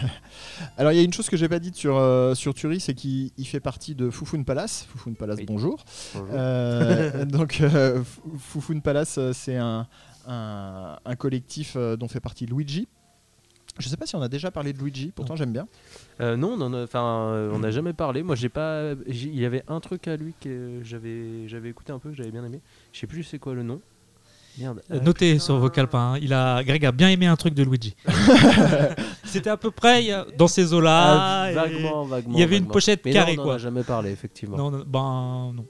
Alors 0.76 0.92
il 0.92 0.96
y 0.96 1.00
a 1.00 1.02
une 1.02 1.12
chose 1.12 1.28
que 1.28 1.36
j'ai 1.36 1.48
pas 1.48 1.58
dite 1.58 1.74
sur, 1.76 1.96
euh, 1.96 2.34
sur 2.34 2.54
Turi, 2.54 2.78
c'est 2.80 2.94
qu'il 2.94 3.30
il 3.36 3.46
fait 3.46 3.60
partie 3.60 3.94
de 3.94 4.10
Foufoun 4.10 4.44
Palace. 4.44 4.86
Foufoun 4.90 5.16
Palace, 5.16 5.38
Oui. 5.38 5.46
bonjour. 5.46 5.82
Bonjour. 6.14 6.28
Euh, 6.32 7.24
donc 7.24 7.60
euh, 7.60 8.02
Foufoun 8.38 8.82
Palace, 8.82 9.16
euh, 9.18 9.32
c'est 9.32 9.56
un, 9.56 9.86
un, 10.26 10.98
un 11.04 11.16
collectif 11.16 11.76
dont 11.76 12.08
fait 12.08 12.20
partie 12.20 12.46
Luigi. 12.46 12.86
Je 13.78 13.88
sais 13.88 13.96
pas 13.96 14.04
si 14.06 14.16
on 14.16 14.22
a 14.22 14.28
déjà 14.28 14.50
parlé 14.50 14.72
de 14.72 14.78
Luigi, 14.78 15.12
pourtant 15.14 15.36
j'aime 15.36 15.52
bien. 15.52 15.66
Euh, 16.20 16.36
non, 16.36 16.60
enfin, 16.82 17.30
euh, 17.32 17.50
on 17.54 17.60
n'a 17.60 17.70
jamais 17.70 17.92
parlé. 17.92 18.22
Moi, 18.22 18.34
j'ai 18.36 18.48
pas. 18.48 18.92
Il 19.06 19.38
y 19.38 19.44
avait 19.46 19.62
un 19.68 19.80
truc 19.80 20.06
à 20.08 20.16
lui 20.16 20.34
que 20.40 20.80
j'avais, 20.82 21.46
j'avais 21.48 21.70
écouté 21.70 21.92
un 21.92 21.98
peu, 21.98 22.10
que 22.10 22.16
j'avais 22.16 22.30
bien 22.32 22.44
aimé. 22.44 22.60
Je 22.92 22.98
sais 23.00 23.06
plus 23.06 23.22
c'est 23.24 23.38
quoi 23.38 23.54
le 23.54 23.62
nom. 23.62 23.80
Merde. 24.58 24.82
Euh, 24.90 25.00
Notez 25.00 25.34
putain. 25.34 25.44
sur 25.44 25.58
vos 25.58 25.70
calepins, 25.70 26.14
hein. 26.14 26.18
il 26.20 26.34
a, 26.34 26.62
Greg 26.64 26.84
a 26.84 26.90
bien 26.92 27.08
aimé 27.08 27.26
un 27.26 27.36
truc 27.36 27.54
de 27.54 27.62
Luigi. 27.62 27.94
C'était 29.24 29.48
à 29.50 29.56
peu 29.56 29.70
près 29.70 30.02
il 30.02 30.08
y 30.08 30.12
a- 30.12 30.26
dans 30.36 30.48
ces 30.48 30.74
eaux-là. 30.74 31.42
Ah, 31.44 31.50
et- 31.50 31.54
vaguement, 31.54 32.04
vaguement. 32.04 32.34
il 32.34 32.40
y 32.40 32.42
avait 32.42 32.56
une 32.56 32.62
vaguement. 32.64 32.72
pochette 32.72 33.00
Mais 33.04 33.12
carrée, 33.12 33.36
on 33.38 33.42
en 33.42 33.44
quoi. 33.44 33.54
a 33.54 33.58
jamais 33.58 33.84
parlé, 33.84 34.10
effectivement. 34.10 34.56
Non, 34.56 34.70
non, 34.70 34.84
ben 34.86 35.52
non. 35.54 35.64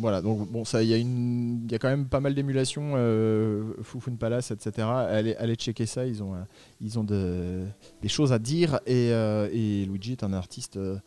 Voilà, 0.00 0.22
donc 0.22 0.48
bon, 0.50 0.64
ça, 0.64 0.82
il 0.82 0.90
y, 0.90 1.74
a 1.74 1.78
quand 1.78 1.88
même 1.88 2.06
pas 2.06 2.20
mal 2.20 2.34
d'émulations, 2.34 2.92
euh, 2.94 3.64
Foufoun 3.82 4.16
Palace, 4.16 4.52
etc. 4.52 4.86
Allez, 4.86 5.34
allez 5.36 5.56
checker 5.56 5.86
ça, 5.86 6.06
ils 6.06 6.22
ont, 6.22 6.34
euh, 6.34 6.38
ils 6.80 6.98
ont 7.00 7.04
de- 7.04 7.64
des 8.00 8.08
choses 8.08 8.32
à 8.32 8.38
dire 8.38 8.76
et, 8.86 9.10
euh, 9.12 9.48
Luigi 9.48 10.12
est 10.12 10.22
un 10.22 10.32
artiste 10.32 10.76
euh, 10.76 10.98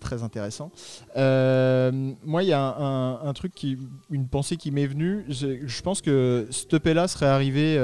très 0.00 0.24
intéressant. 0.24 0.72
Moi, 1.14 2.42
il 2.42 2.48
y 2.48 2.52
a 2.52 2.76
un, 3.22 3.32
truc, 3.32 3.54
qui, 3.54 3.78
une 4.10 4.26
pensée 4.26 4.56
qui 4.56 4.72
m'est 4.72 4.88
venue. 4.88 5.24
Je, 5.28 5.82
pense 5.82 6.02
que 6.02 6.48
ce 6.50 6.74
EP-là 6.74 7.06
serait 7.06 7.26
arrivé 7.26 7.74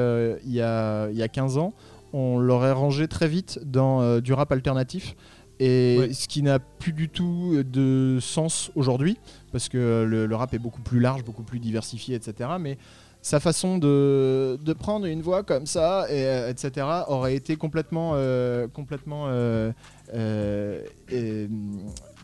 il, 0.44 0.52
y 0.52 0.60
a, 0.60 1.08
il 1.10 1.16
y 1.16 1.22
a 1.22 1.28
15 1.28 1.58
ans. 1.58 1.72
On 2.12 2.38
l'aurait 2.38 2.72
rangé 2.72 3.06
très 3.06 3.28
vite 3.28 3.60
dans 3.64 4.18
du 4.18 4.32
rap 4.32 4.50
alternatif. 4.50 5.14
Et 5.60 5.96
Ouais. 5.98 6.12
ce 6.12 6.28
qui 6.28 6.42
n'a 6.42 6.58
plus 6.58 6.92
du 6.92 7.08
tout 7.08 7.62
de 7.64 8.18
sens 8.20 8.70
aujourd'hui, 8.76 9.18
parce 9.52 9.68
que 9.68 10.04
le, 10.08 10.26
le 10.26 10.36
rap 10.36 10.54
est 10.54 10.58
beaucoup 10.58 10.82
plus 10.82 11.00
large, 11.00 11.24
beaucoup 11.24 11.42
plus 11.42 11.58
diversifié, 11.58 12.14
etc. 12.14 12.50
Mais 12.60 12.78
sa 13.22 13.40
façon 13.40 13.78
de, 13.78 14.56
de 14.64 14.72
prendre 14.72 15.06
une 15.06 15.20
voix 15.22 15.42
comme 15.42 15.66
ça, 15.66 16.06
et, 16.08 16.24
euh, 16.26 16.50
etc., 16.50 16.86
aurait 17.08 17.34
été 17.34 17.56
complètement, 17.56 18.12
euh, 18.14 18.68
complètement 18.68 19.24
euh, 19.26 19.72
euh, 20.14 20.82
euh, 21.12 21.48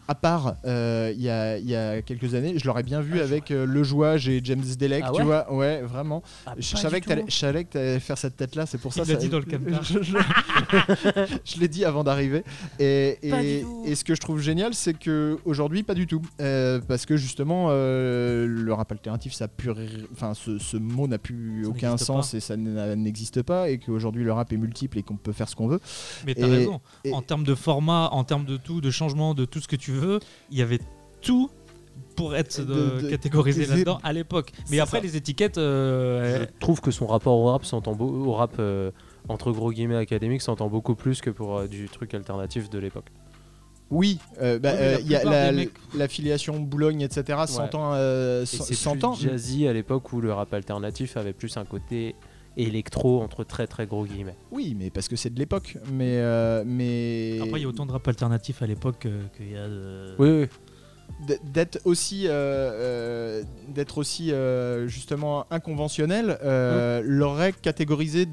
à 0.09 0.15
part 0.15 0.57
euh, 0.67 1.13
il 1.15 1.23
y, 1.23 1.31
a, 1.31 1.57
il 1.59 1.69
y 1.69 1.75
a 1.75 2.03
quelques 2.03 2.35
années. 2.35 2.55
Je 2.59 2.67
l'aurais 2.67 2.83
bien 2.83 3.01
vu 3.01 3.21
avec 3.21 3.51
euh, 3.51 3.65
Le 3.67 3.83
Jouage 3.83 4.29
et 4.29 4.41
James 4.45 4.63
Delec, 4.79 5.05
Ah 5.07 5.13
tu 5.15 5.23
vois. 5.23 5.53
Ouais, 5.53 5.81
vraiment. 5.83 6.23
Ah, 6.47 6.55
Je 6.59 6.77
savais 6.77 7.01
que 7.01 7.11
je 7.29 7.35
savais 7.37 7.65
que 7.65 7.71
tu 7.73 7.79
allais 7.79 8.01
faire 8.01 8.19
cette 8.19 8.37
tête-là, 8.37 8.67
c'est 8.67 8.79
pour 8.79 8.93
Il 8.93 8.99
ça. 8.99 9.05
ça- 9.05 9.15
dit 9.17 9.29
dans 9.29 9.39
le. 9.39 9.45
Je, 9.83 10.03
je- 10.03 10.17
je 11.45 11.61
l'ai 11.61 11.69
dit 11.69 11.85
avant 11.85 12.05
d'arriver. 12.05 12.45
Et, 12.79 13.19
ce 13.95 14.05
que 14.05 14.15
je 14.15 14.21
trouve 14.21 14.41
génial, 14.41 14.75
c'est 14.75 14.95
que 14.99 15.39
aujourd'hui, 15.45 15.83
pas 15.83 15.95
du 15.95 16.07
tout. 16.07 16.23
Euh, 16.41 16.81
parce 16.87 17.07
que 17.07 17.17
justement, 17.17 17.69
euh, 17.71 18.47
le 18.47 18.73
rap 18.73 18.91
alternatif, 18.93 19.33
ça 19.33 19.45
a 19.45 19.49
pu, 19.49 19.71
enfin, 20.13 20.35
ce, 20.35 20.59
ce 20.59 20.77
mot 20.77 21.07
n'a 21.07 21.19
plus 21.19 21.63
Ça 21.65 21.69
aucun 21.71 21.97
sens 21.97 22.31
pas. 22.33 22.37
et 22.37 22.41
ça 22.41 22.57
n'existe 22.57 23.43
pas. 23.43 23.71
Et 23.71 23.79
qu'aujourd'hui, 23.79 24.25
le 24.25 24.33
rap 24.33 24.53
est 24.53 24.57
multiple 24.57 24.99
et 24.99 25.03
qu'on 25.03 25.17
peut 25.17 25.33
faire 25.33 25.49
ce 25.49 25.57
qu'on 25.57 25.69
veut. 25.69 25.81
Mais 26.27 26.35
t'as 26.35 26.47
raison. 26.49 26.81
En 27.13 27.23
termes 27.23 27.45
de 27.45 27.55
format, 27.55 28.09
en 28.13 28.25
termes 28.25 28.45
de 28.45 28.57
tout, 28.57 28.81
de 28.81 28.91
changement, 28.91 29.35
de 29.35 29.45
tout 29.45 29.61
ce 29.61 29.69
que 29.69 29.77
tu 29.77 29.93
veux, 29.95 30.21
il 30.51 30.59
y 30.59 30.63
avait 30.63 30.81
tout 31.21 31.51
pour 32.17 32.35
être 32.37 32.61
De- 32.65 32.75
de- 32.97 33.01
de- 33.03 33.11
catégorisé 33.11 33.67
là-dedans 33.67 33.99
à 34.03 34.13
l'époque. 34.13 34.51
Mais 34.71 34.79
après, 34.81 34.99
ça. 34.99 35.03
les 35.03 35.17
étiquettes, 35.17 35.59
euh, 35.59 36.41
Je 36.45 36.59
trouve 36.61 36.81
que 36.81 36.91
son 36.91 37.07
rapport 37.07 37.37
au 37.37 37.47
rap 37.51 37.65
s'entend 37.65 37.95
beau- 37.95 38.27
au 38.27 38.33
rap 38.33 38.55
euh, 38.59 38.91
entre 39.29 39.53
gros 39.53 39.73
guillemets 39.73 39.97
académique 39.97 40.43
s'entend 40.43 40.69
beaucoup 40.69 40.95
plus 40.95 41.21
que 41.21 41.31
pour 41.31 41.57
euh, 41.57 41.67
du 41.67 41.89
truc 41.89 42.15
alternatif 42.15 42.69
de 42.71 42.79
l'époque. 42.79 43.07
Oui, 43.91 44.19
euh, 44.41 44.59
bah, 44.59 44.73
Ouais, 44.73 44.79
euh, 44.81 44.97
il 45.01 45.09
y 45.09 45.15
a 45.17 45.25
la, 45.25 45.53
l'affiliation 45.95 46.59
Boulogne, 46.59 47.03
etc. 47.03 47.39
s'entend. 47.47 47.93
euh, 47.95 48.41
Et 48.41 48.43
s- 48.45 48.63
c'est 48.65 48.75
s'entend. 48.75 49.13
plus 49.15 49.29
jazzy 49.29 49.69
à 49.69 49.73
l'époque 49.73 50.13
où 50.13 50.21
le 50.21 50.33
rap 50.33 50.53
alternatif 50.55 51.17
avait 51.17 51.33
plus 51.35 51.57
un 51.57 51.65
côté 51.65 52.15
électro 52.57 53.23
entre 53.23 53.45
très 53.45 53.67
très 53.67 53.87
gros 53.87 54.05
guillemets. 54.07 54.37
Oui, 54.51 54.77
mais 54.79 54.91
parce 54.91 55.09
que 55.09 55.17
c'est 55.17 55.31
de 55.31 55.39
l'époque. 55.39 55.77
Mais, 55.93 56.19
euh, 56.19 56.63
mais 56.67 57.39
Après, 57.43 57.61
il 57.61 57.63
y 57.63 57.67
a 57.67 57.69
autant 57.69 57.87
de 57.87 57.93
rap 57.93 58.07
alternatif 58.09 58.63
à 58.63 58.67
l'époque 58.67 59.07
euh, 59.07 59.23
qu'il 59.37 59.51
y 59.53 59.57
a 59.57 59.67
de. 59.69 60.15
Oui, 60.19 60.49
oui. 61.29 61.37
d'être 61.53 61.81
aussi, 61.85 62.27
euh, 62.27 62.31
euh, 62.33 63.43
d'être 63.69 63.99
aussi 63.99 64.33
euh, 64.33 64.87
justement 64.89 65.47
inconventionnel, 65.51 66.39
euh, 66.43 67.03
l'aurait 67.05 67.53
catégorisé 67.53 68.27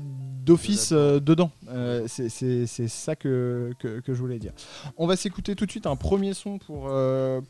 d'office 0.46 0.90
euh, 0.92 1.20
dedans. 1.20 1.52
Euh, 1.70 2.06
c'est- 2.08 2.30
c'est 2.30 2.66
c'est 2.66 2.88
ça 2.88 3.16
que, 3.16 3.72
que, 3.80 4.00
que 4.00 4.14
je 4.14 4.20
voulais 4.20 4.40
dire. 4.40 4.54
On 4.98 5.06
va 5.06 5.16
s'écouter 5.16 5.56
tout 5.56 5.66
de 5.66 5.72
suite 5.72 5.86
un 5.86 5.96
premier 5.96 6.34
son 6.34 6.58
pour. 6.58 6.88
euh, 6.90 7.42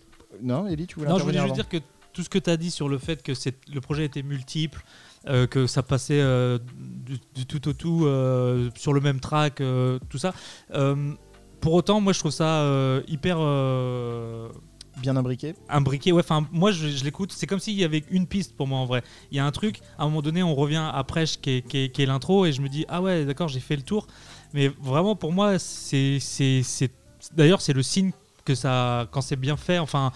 Non, 0.42 0.68
Ellie, 0.68 0.88
tu 0.88 0.96
voulais 1.00 1.10
Non, 1.10 1.18
je 1.18 1.24
voulais 1.24 1.40
juste 1.42 1.54
dire 1.56 1.70
que 1.70 1.78
tout 2.14 2.24
ce 2.24 2.30
que 2.30 2.40
tu 2.40 2.50
as 2.50 2.58
dit 2.58 2.72
sur 2.72 2.90
le 2.90 2.98
fait 2.98 3.22
que 3.24 3.32
le 3.74 3.82
projet 3.82 4.06
était 4.06 4.24
multiple, 4.24 4.84
euh, 5.28 5.48
que 5.48 5.68
ça 5.68 5.84
passait 5.84 6.20
euh, 6.22 6.58
du, 7.06 7.18
du 7.36 7.46
tout 7.46 7.68
au 7.70 7.74
tout 7.74 8.06
euh, 8.06 8.70
sur 8.76 8.94
le 8.94 9.02
même 9.02 9.20
track, 9.20 9.62
euh, 9.62 10.00
tout 10.10 10.18
ça. 10.18 10.34
pour 11.62 11.74
autant, 11.74 12.02
moi 12.02 12.14
je 12.14 12.20
trouve 12.20 12.32
ça 12.32 12.66
hyper 13.08 13.38
Bien 14.98 15.16
imbriqué. 15.16 15.56
imbriqué. 15.70 16.12
Ouais, 16.12 16.20
enfin, 16.22 16.46
moi 16.52 16.72
je, 16.72 16.90
je 16.90 17.04
l'écoute, 17.06 17.32
c'est 17.32 17.48
comme 17.48 17.60
s'il 17.60 17.76
y 17.76 17.84
avait 17.86 18.04
une 18.12 18.28
piste 18.28 18.56
pour 18.58 18.68
moi 18.68 18.78
en 18.80 18.86
vrai. 18.86 19.04
Il 19.32 19.38
y 19.38 19.40
a 19.40 19.46
un 19.46 19.52
truc, 19.52 19.80
à 19.98 20.04
un 20.04 20.06
moment 20.08 20.22
donné, 20.22 20.44
on 20.44 20.54
revient 20.54 20.90
après 20.94 21.26
qui 21.26 21.50
est, 21.50 21.62
qui 21.68 21.78
est- 21.78 21.90
qui 21.90 22.02
est 22.04 22.06
l'intro 22.06 22.46
et 22.46 22.52
je 22.52 22.62
me 22.62 22.68
dis, 22.68 22.86
ah 22.90 23.02
ouais, 23.02 23.24
d'accord, 23.26 23.48
j'ai 23.48 23.62
fait 23.62 23.78
le 23.78 23.84
tour. 23.84 24.06
Mais 24.54 24.68
vraiment, 24.68 25.16
pour 25.16 25.32
moi, 25.32 25.60
c'est- 25.60 26.20
D'ailleurs, 27.36 27.62
c'est 27.62 27.74
le 27.74 27.84
signe 27.84 28.12
que 28.46 28.56
ça. 28.56 29.08
Quand 29.12 29.22
c'est 29.22 29.36
bien 29.36 29.58
fait, 29.58 29.80
enfin, 29.80 30.12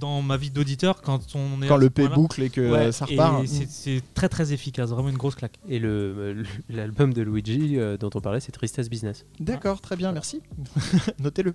dans 0.00 0.22
ma 0.22 0.36
vie 0.36 0.50
d'auditeur, 0.50 1.02
quand 1.02 1.20
on 1.34 1.62
est. 1.62 1.66
Quand 1.68 1.76
le 1.76 1.90
P 1.90 2.08
boucle 2.08 2.42
et 2.42 2.50
que 2.50 2.70
ouais, 2.70 2.92
ça 2.92 3.04
repart. 3.04 3.46
c'est- 3.46 3.68
C'est 3.70 4.02
très 4.14 4.28
très 4.28 4.52
efficace, 4.52 4.90
vraiment 4.90 5.08
une 5.08 5.16
grosse 5.16 5.34
claque. 5.34 5.58
Et 5.68 5.78
le 5.78 6.42
l'album 6.68 7.12
de 7.12 7.22
Luigi 7.22 7.78
euh, 7.78 7.96
dont 7.96 8.10
on 8.14 8.20
parlait, 8.20 8.40
c'est 8.40 8.52
Tristesse 8.52 8.88
Business. 8.88 9.24
D'accord, 9.40 9.80
très 9.80 9.96
bien, 9.96 10.12
merci. 10.12 10.40
Notez-le. 11.20 11.54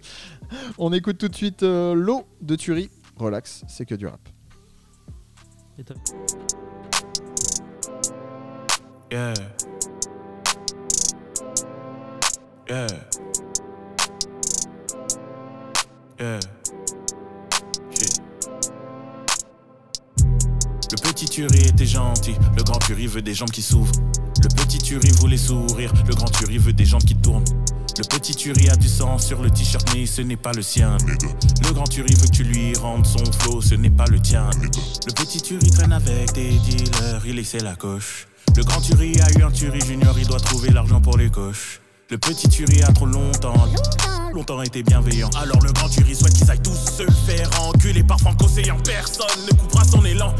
On 0.77 0.91
écoute 0.93 1.17
tout 1.17 1.27
de 1.29 1.35
suite 1.35 1.63
euh, 1.63 1.93
l'eau 1.93 2.25
de 2.41 2.55
Turi. 2.55 2.89
Relax, 3.17 3.63
c'est 3.67 3.85
que 3.85 3.95
du 3.95 4.07
rap. 4.07 4.19
Et 5.77 5.83
Yeah. 9.11 9.33
Shit. 16.19 16.49
Le 20.91 20.97
petit 21.01 21.25
Turi 21.29 21.59
était 21.61 21.85
gentil, 21.85 22.35
le 22.57 22.63
grand 22.63 22.79
Turi 22.79 23.07
veut 23.07 23.21
des 23.21 23.33
jambes 23.33 23.51
qui 23.51 23.61
s'ouvrent. 23.61 23.93
Le 24.43 24.49
petit 24.49 24.79
Turi 24.79 25.11
voulait 25.11 25.37
sourire, 25.37 25.93
le 26.05 26.13
grand 26.13 26.29
Turi 26.29 26.57
veut 26.57 26.73
des 26.73 26.83
jambes 26.83 27.03
qui 27.03 27.15
tournent. 27.15 27.45
Le 27.97 28.03
petit 28.03 28.35
Turi 28.35 28.67
a 28.69 28.75
du 28.75 28.89
sang 28.89 29.17
sur 29.17 29.41
le 29.41 29.49
t-shirt, 29.49 29.87
mais 29.93 30.05
ce 30.05 30.21
n'est 30.21 30.35
pas 30.35 30.51
le 30.51 30.61
sien. 30.61 30.97
Le 31.65 31.71
grand 31.71 31.87
Turi 31.87 32.13
veut 32.15 32.27
que 32.27 32.35
tu 32.35 32.43
lui 32.43 32.73
rendes 32.75 33.05
son 33.05 33.23
flow, 33.39 33.61
ce 33.61 33.75
n'est 33.75 33.89
pas 33.89 34.07
le 34.07 34.19
tien. 34.19 34.49
Le 35.07 35.13
petit 35.13 35.41
Turi 35.41 35.71
traîne 35.71 35.93
avec 35.93 36.33
des 36.33 36.49
dealers, 36.49 37.25
il 37.25 37.39
essaie 37.39 37.59
la 37.59 37.75
coche. 37.75 38.27
Le 38.57 38.63
grand 38.63 38.81
Turi 38.81 39.13
a 39.21 39.39
eu 39.39 39.43
un 39.43 39.51
Turi 39.51 39.79
junior, 39.79 40.19
il 40.19 40.27
doit 40.27 40.41
trouver 40.41 40.71
l'argent 40.71 40.99
pour 40.99 41.17
les 41.17 41.29
coches. 41.29 41.79
Le 42.09 42.17
petit 42.17 42.49
Turi 42.49 42.83
a 42.83 42.91
trop 42.91 43.05
longtemps 43.05 43.53
été 44.63 44.83
bienveillant. 44.83 45.29
Alors 45.41 45.61
le 45.61 45.71
grand 45.71 45.89
Turi 45.89 46.15
souhaite 46.15 46.33
qu'ils 46.33 46.49
aillent 46.49 46.61
tous 46.61 46.75
se 46.75 47.03
faire 47.25 47.49
enculer 47.61 48.03
par 48.03 48.19
Franco 48.19 48.47
Séant. 48.47 48.77
Personne 48.83 49.45
ne 49.45 49.57
coupera 49.57 49.83
son 49.83 50.03
élan. 50.05 50.33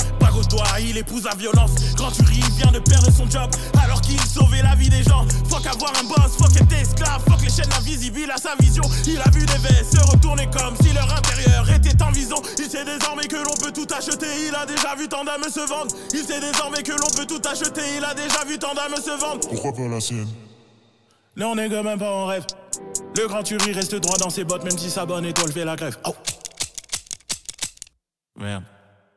Doigt, 0.50 0.79
il 0.79 0.98
épouse 0.98 1.25
la 1.25 1.36
violence. 1.36 1.72
Grand 1.96 2.12
Turi 2.12 2.39
vient 2.58 2.72
de 2.72 2.79
perdre 2.79 3.12
son 3.12 3.29
job 3.29 3.50
alors 3.84 4.01
qu'il 4.01 4.19
sauvait 4.22 4.62
la 4.62 4.74
vie 4.75 4.89
des 4.89 5.03
gens. 5.03 5.25
Fuck 5.50 5.67
avoir 5.67 5.91
un 6.00 6.08
boss, 6.08 6.38
fuck 6.38 6.55
être 6.55 6.81
esclave, 6.81 7.22
fuck 7.27 7.41
les 7.41 7.50
chaînes 7.50 7.72
invisibles 7.77 8.31
à 8.31 8.38
sa 8.38 8.55
vision. 8.60 8.84
Il 9.05 9.19
a 9.19 9.29
vu 9.31 9.46
des 9.46 9.58
vestes 9.58 9.98
se 9.98 10.12
retourner 10.12 10.48
comme 10.48 10.75
si 10.81 10.93
leur 10.93 11.12
intérieur 11.13 11.69
était 11.69 12.01
en 12.01 12.12
vison. 12.12 12.41
Il 12.58 12.69
sait 12.69 12.86
désormais 12.86 13.27
que 13.27 13.36
l'on 13.36 13.53
peut 13.62 13.72
tout 13.72 13.88
acheter. 13.93 14.48
Il 14.48 14.55
a 14.55 14.65
déjà 14.65 14.96
vu 14.96 15.08
tant 15.08 15.25
d'âmes 15.25 15.43
se 15.43 15.67
vendre. 15.67 15.93
Il 16.13 16.24
sait 16.24 16.39
désormais 16.39 16.84
que 16.84 16.93
l'on 16.93 17.10
peut 17.17 17.25
tout 17.25 17.41
acheter. 17.48 17.98
Il 17.98 18.03
a 18.05 18.13
déjà 18.13 18.46
vu 18.48 18.58
tant 18.58 18.74
d'âmes 18.74 18.96
se 18.96 19.19
vendre. 19.19 19.48
Pourquoi 19.50 19.74
pas 19.74 19.88
la 19.88 20.00
sienne 20.00 20.27
Là 21.36 21.48
on 21.50 21.58
est 21.58 21.69
quand 21.69 21.84
même 21.84 22.00
pas 22.00 22.12
en 22.12 22.25
rêve. 22.27 22.46
Le 23.17 23.27
grand 23.27 23.43
Turi 23.43 23.71
reste 23.71 23.95
droit 23.95 24.17
dans 24.17 24.29
ses 24.29 24.43
bottes, 24.43 24.63
même 24.63 24.77
si 24.77 24.89
sa 24.89 25.05
bonne 25.05 25.25
étoile 25.25 25.51
fait 25.51 25.65
la 25.65 25.75
grève. 25.75 25.97
Oh. 26.05 26.15
Merde. 28.39 28.63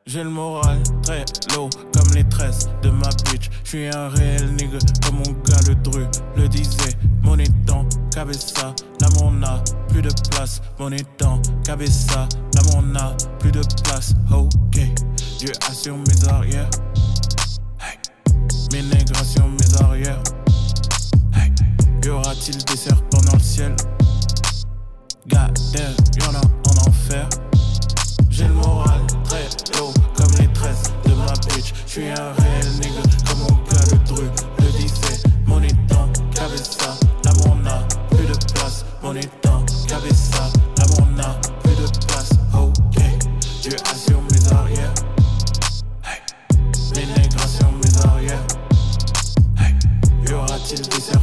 J'ai 0.05 0.23
le 0.23 0.29
moral 0.29 0.83
très 1.01 1.23
low, 1.55 1.69
comme 1.93 2.13
les 2.13 2.27
tresses 2.27 2.67
de 2.81 2.89
ma 2.89 3.07
bitch. 3.31 3.49
J'suis 3.63 3.87
un 3.87 4.09
réel 4.09 4.51
nigga, 4.55 4.77
comme 5.05 5.15
mon 5.15 5.31
gars 5.31 5.61
le 5.65 5.75
dru 5.75 6.05
le 6.35 6.49
disait. 6.49 6.91
Mon 7.21 7.39
étang, 7.39 7.87
cabessa, 8.13 8.75
mon 9.21 9.41
a 9.43 9.63
plus 9.87 10.01
de 10.01 10.11
place. 10.29 10.61
Mon 10.77 10.91
étang, 10.91 11.41
cabessa, 11.63 12.27
mon 12.73 12.95
a 12.95 13.15
plus 13.39 13.51
de 13.51 13.61
place. 13.83 14.13
Ok, 14.29 14.79
Dieu 15.39 15.53
assure 15.69 15.97
mes 15.97 16.27
arrières. 16.27 16.69
Hey. 17.79 17.97
Mes 18.73 18.81
nègres 18.81 19.13
mes 19.47 19.81
arrières. 19.81 20.21
Y 22.05 22.09
aura-t-il 22.09 22.57
des 22.65 22.75
serpents 22.75 23.21
dans 23.31 23.37
le 23.37 23.43
ciel? 23.43 23.73
Damn, 25.27 25.53
y'en 26.19 26.35
a 26.35 26.41
en 26.41 26.89
enfer. 26.89 27.29
J'ai 28.29 28.45
le 28.45 28.53
moral 28.55 28.99
très 29.23 29.47
low 29.77 29.93
comme 30.17 30.31
les 30.37 30.51
tresses 30.51 30.91
de 31.05 31.13
ma 31.13 31.31
bitch. 31.47 31.73
J'suis 31.87 32.09
un 32.09 32.33
réel 32.33 32.67
nigga 32.81 33.01
comme 33.25 33.39
mon 33.39 33.55
gars 33.63 33.85
le 33.91 33.97
dru 34.05 34.25
le 34.59 34.71
disait. 34.77 35.21
Mon 35.45 35.61
étang, 35.63 36.09
cabessa, 36.33 36.97
là 37.23 37.31
mon 37.45 37.65
a 37.65 37.87
plus 38.09 38.25
de 38.25 38.53
place. 38.53 38.83
Mon 39.01 39.15
étang, 39.15 39.63
cabessa, 39.87 40.51
là 40.77 40.85
mon 40.99 41.19
a 41.19 41.39
plus 41.63 41.75
de 41.75 42.05
place. 42.05 42.31
Ok, 42.53 43.01
Dieu 43.61 43.77
assure 43.91 44.21
mes 44.29 44.53
arrières. 44.53 44.93
Hey. 46.03 46.19
Les 46.95 47.05
nègres 47.05 47.47
sur 47.47 47.71
mes 47.71 48.05
arrières. 48.05 48.45
Y 50.27 50.33
aura-t-il 50.33 50.81
des 50.81 50.99
serpents 50.99 51.22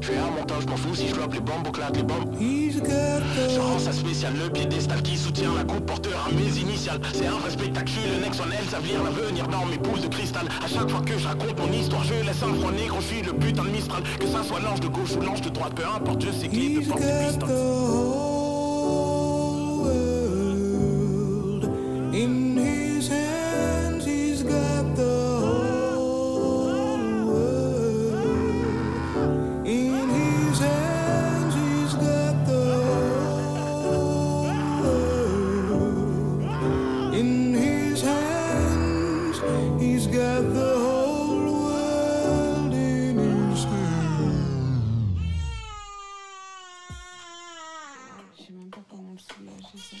Je 0.00 0.06
fais 0.06 0.18
un 0.18 0.30
montage, 0.30 0.66
m'en 0.66 0.76
fous 0.76 0.94
si 0.94 1.08
je 1.08 1.14
drop 1.14 1.32
les 1.32 1.40
bombes, 1.40 1.70
claque 1.72 1.96
les 1.96 2.02
bombes. 2.02 2.34
Je 2.40 3.60
rends 3.60 3.78
ça 3.78 3.92
spécial, 3.92 4.32
le 4.42 4.50
piédestal 4.50 5.02
qui 5.02 5.16
soutient 5.16 5.52
la 5.54 5.64
coupe 5.64 5.86
porteur 5.86 6.26
à 6.26 6.32
mes 6.32 6.58
initiales. 6.58 7.00
C'est 7.12 7.26
un 7.26 7.38
vrai 7.38 7.50
spectacle, 7.50 7.86
je 7.86 8.00
suis 8.00 8.10
le 8.10 8.24
next 8.24 8.40
one, 8.40 8.52
elle, 8.58 8.68
ça 8.68 8.78
vire 8.80 9.02
l'avenir 9.02 9.46
dans 9.48 9.64
mes 9.66 9.78
boules 9.78 10.00
de 10.00 10.08
cristal. 10.08 10.46
À 10.64 10.68
chaque 10.68 10.90
fois 10.90 11.00
que 11.00 11.18
je 11.18 11.26
raconte 11.26 11.58
mon 11.58 11.72
histoire, 11.72 12.04
je 12.04 12.14
laisse 12.14 12.42
un 12.42 12.54
froid 12.54 12.72
négro, 12.72 13.00
je 13.00 13.06
suis 13.06 13.22
le 13.22 13.32
putain 13.32 13.64
de 13.64 13.70
Mistral. 13.70 14.02
Que 14.18 14.26
ça 14.26 14.42
soit 14.42 14.60
l'ange 14.60 14.80
de 14.80 14.88
gauche 14.88 15.12
ou 15.16 15.20
l'ange 15.20 15.42
de 15.42 15.50
droite, 15.50 15.74
peu 15.74 15.84
importe, 15.84 16.24
je 16.24 16.30
sais 16.30 16.48
que 16.48 16.56
les 16.56 16.74
deux 16.74 16.82
portent 16.82 17.02
des 17.02 17.26
pistons. 17.26 18.11
je 49.72 49.78
sais. 49.78 49.96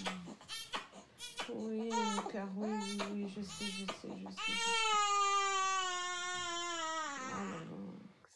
Oui, 1.54 1.90
car 2.32 2.48
oui, 2.56 2.68
oui, 2.68 2.98
oui, 3.12 3.26
je 3.36 3.42
sais, 3.42 3.64
je 3.64 3.84
sais, 3.86 4.08
je 4.16 4.28
sais. 4.28 4.52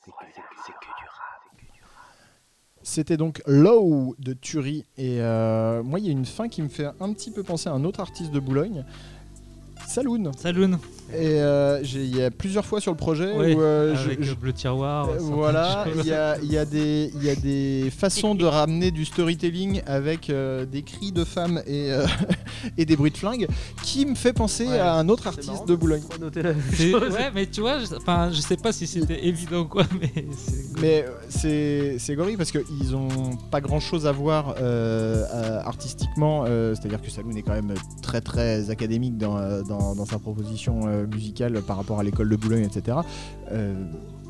C'est 0.05 0.11
que, 0.11 0.25
c'est 0.65 0.73
que 0.73 0.87
du 0.87 1.07
rap. 1.09 1.47
C'était 2.83 3.17
donc 3.17 3.43
Low 3.47 4.15
de 4.19 4.33
Turi. 4.33 4.85
Et 4.97 5.21
euh, 5.21 5.83
moi, 5.83 5.99
il 5.99 6.07
y 6.07 6.09
a 6.09 6.13
une 6.13 6.25
fin 6.25 6.49
qui 6.49 6.63
me 6.63 6.69
fait 6.69 6.87
un 7.01 7.13
petit 7.13 7.31
peu 7.31 7.43
penser 7.43 7.69
à 7.69 7.73
un 7.73 7.85
autre 7.85 8.01
artiste 8.01 8.31
de 8.31 8.41
Boulogne. 8.41 8.85
Saloon. 9.97 10.31
Saloon, 10.37 10.79
Et 11.15 11.41
euh, 11.41 11.83
j'ai- 11.83 12.05
il 12.05 12.15
y 12.17 12.23
a 12.23 12.31
plusieurs 12.31 12.67
fois 12.67 12.81
sur 12.83 12.91
le 12.93 12.99
projet 12.99 13.33
Oui, 13.35 13.55
où 13.55 13.63
euh, 13.63 13.95
je- 13.97 14.07
avec 14.07 14.23
je- 14.23 14.33
euh, 14.33 14.35
Bleu 14.39 14.53
Tiroir. 14.53 15.09
Euh, 15.09 15.17
voilà, 15.21 15.87
il 15.97 16.05
y 16.05 16.13
a, 16.13 16.37
il 16.43 16.53
y 16.53 16.59
a 16.59 16.65
des- 16.67 17.11
il 17.15 17.25
y 17.25 17.31
a 17.31 17.35
des 17.37 17.91
façons 17.97 18.35
de 18.35 18.45
ramener 18.45 18.91
du 18.91 19.07
storytelling 19.07 19.81
avec 19.87 20.29
euh, 20.29 20.67
des 20.67 20.83
cris 20.83 21.13
de 21.13 21.25
femmes 21.25 21.63
et, 21.67 21.91
euh, 21.93 22.05
et 22.77 22.85
des 22.85 22.95
bruits 22.97 23.11
de 23.13 23.17
flingue 23.17 23.47
qui 23.83 24.05
me 24.05 24.15
fait 24.15 24.35
penser 24.35 24.67
Ouais, 24.67 24.79
à 24.79 24.95
un 24.97 25.09
autre 25.09 25.29
artiste 25.29 25.49
marrant. 25.49 25.65
de 25.65 25.75
Boulogne. 25.77 26.03
Faut 26.11 26.19
noter 26.21 26.43
la 26.43 26.53
même 26.53 26.63
C'est- 26.75 26.91
chose. 26.91 27.13
Ouais, 27.15 27.31
mais 27.35 27.47
tu 27.47 27.63
vois, 27.63 27.79
je, 27.79 27.95
enfin, 27.97 28.31
je 28.33 28.41
sais 28.43 28.57
pas 28.59 28.73
si 28.73 28.87
c'était 28.87 29.27
évident 29.27 29.65
quoi, 29.65 29.85
mais 30.01 30.13
c'est- 30.37 30.81
Mais 30.83 31.05
euh, 31.09 31.11
c'est 31.31 31.97
c'est 31.99 32.15
gorille 32.17 32.37
parce 32.37 32.51
qu'ils 32.53 32.95
ont 32.95 33.09
pas 33.51 33.63
grand 33.63 33.81
chose 33.81 34.07
à 34.07 34.13
voir 34.13 34.57
euh, 34.61 35.25
euh, 35.33 35.61
artistiquement. 35.65 36.45
euh, 36.47 36.75
C'est-à-dire 36.75 37.01
que 37.01 37.11
Saloon 37.11 37.35
est 37.37 37.43
quand 37.43 37.55
même 37.55 37.73
très 38.03 38.21
très 38.21 38.69
académique 38.71 39.17
dans, 39.17 39.39
euh, 39.39 39.63
dans, 39.63 39.86
dans 39.95 40.05
sa 40.05 40.19
proposition 40.19 40.87
euh, 40.87 41.07
musicale 41.07 41.63
par 41.63 41.77
rapport 41.77 41.99
à 41.99 42.03
l'école 42.03 42.29
de 42.29 42.37
Boulogne, 42.37 42.65
etc. 42.65 42.99
Euh, 43.53 43.75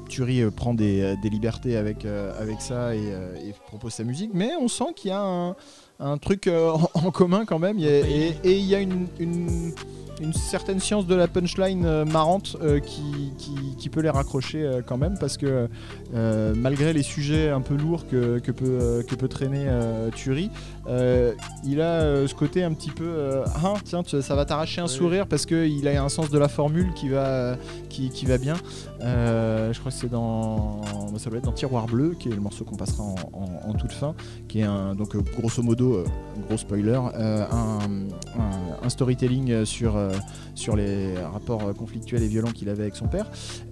Thury 0.08 0.42
euh, 0.42 0.50
prend 0.50 0.74
des, 0.74 1.16
libertés 1.24 1.76
avec, 1.76 2.04
avec 2.04 2.60
ça 2.60 2.94
et, 2.94 3.08
et 3.44 3.54
propose 3.66 3.92
sa 3.92 4.04
musique, 4.04 4.30
mais 4.34 4.52
on 4.60 4.68
sent 4.68 4.92
qu'il 4.94 5.10
y 5.10 5.14
a 5.14 5.20
un, 5.20 5.56
un 6.00 6.18
truc 6.18 6.46
euh, 6.46 6.70
en, 6.70 7.06
en 7.06 7.10
commun 7.10 7.44
quand 7.46 7.58
même. 7.58 7.78
Il 7.78 7.84
y 7.84 7.88
a- 7.88 7.98
et, 8.00 8.36
il 8.44 8.64
y 8.66 8.74
a 8.74 8.80
une, 8.80 9.06
une, 9.18 9.72
une 10.20 10.32
certaine 10.32 10.80
science 10.80 11.06
de 11.06 11.14
la 11.14 11.28
punchline 11.28 11.84
euh, 11.84 12.04
marrante 12.04 12.56
euh, 12.62 12.80
qui, 12.80 13.32
qui, 13.38 13.54
qui 13.78 13.88
peut 13.88 14.00
les 14.00 14.10
raccrocher 14.10 14.80
quand 14.86 14.96
même 14.98 15.16
parce 15.20 15.36
que 15.36 15.68
malgré 16.54 16.92
les 16.92 17.02
sujets 17.02 17.50
un 17.50 17.60
peu 17.60 17.74
lourds 17.76 18.06
que, 18.08 18.38
que, 18.38 18.50
peut, 18.52 19.04
que 19.06 19.14
peut 19.14 19.28
traîner 19.28 19.66
Thury, 20.14 20.50
il 21.64 21.80
a 21.80 22.26
ce 22.26 22.34
côté 22.34 22.62
un 22.62 22.72
petit 22.72 22.90
peu 22.90 23.42
ah 23.44 23.74
tiens 23.84 24.02
tu- 24.02 24.22
ça 24.22 24.34
va 24.34 24.44
t'arracher 24.44 24.80
un 24.80 24.84
Oui. 24.84 24.90
sourire 24.90 25.26
parce 25.26 25.44
qu'il 25.46 25.86
a 25.88 26.02
un 26.02 26.08
sens 26.08 26.30
de 26.30 26.38
la 26.38 26.48
formule 26.48 26.92
qui 26.94 27.08
va, 27.08 27.56
qui, 27.90 28.08
qui 28.10 28.24
va 28.24 28.38
bien. 28.38 28.54
Je 29.00 29.78
crois 29.78 29.90
que 29.92 29.98
c'est 29.98 30.10
dans 30.10 30.80
ça 31.18 31.28
doit 31.30 31.38
être 31.38 31.44
dans 31.44 31.52
Tiroir 31.52 31.86
Bleu 31.86 32.14
qui 32.18 32.28
est 32.28 32.34
le 32.34 32.40
morceau 32.40 32.64
qu'on 32.64 32.76
passera 32.76 33.02
en, 33.02 33.14
en- 33.32 33.70
en 33.70 33.72
toute 33.74 33.92
fin 33.92 34.14
qui 34.48 34.60
est 34.60 34.64
un 34.64 34.94
donc 34.94 35.16
grosso 35.38 35.62
modo 35.62 35.85
euh, 35.94 36.04
gros 36.48 36.56
spoiler 36.56 37.00
euh, 37.14 37.44
un 38.86 38.88
storytelling 38.88 39.50
euh, 39.50 39.64
sur, 39.64 39.96
euh, 39.96 40.10
sur 40.54 40.76
les 40.76 41.18
rapports 41.18 41.62
euh, 41.68 41.72
conflictuels 41.72 42.22
et 42.22 42.28
violents 42.28 42.50
qu'il 42.52 42.68
avait 42.68 42.82
avec 42.82 42.96
son 42.96 43.08
père 43.08 43.26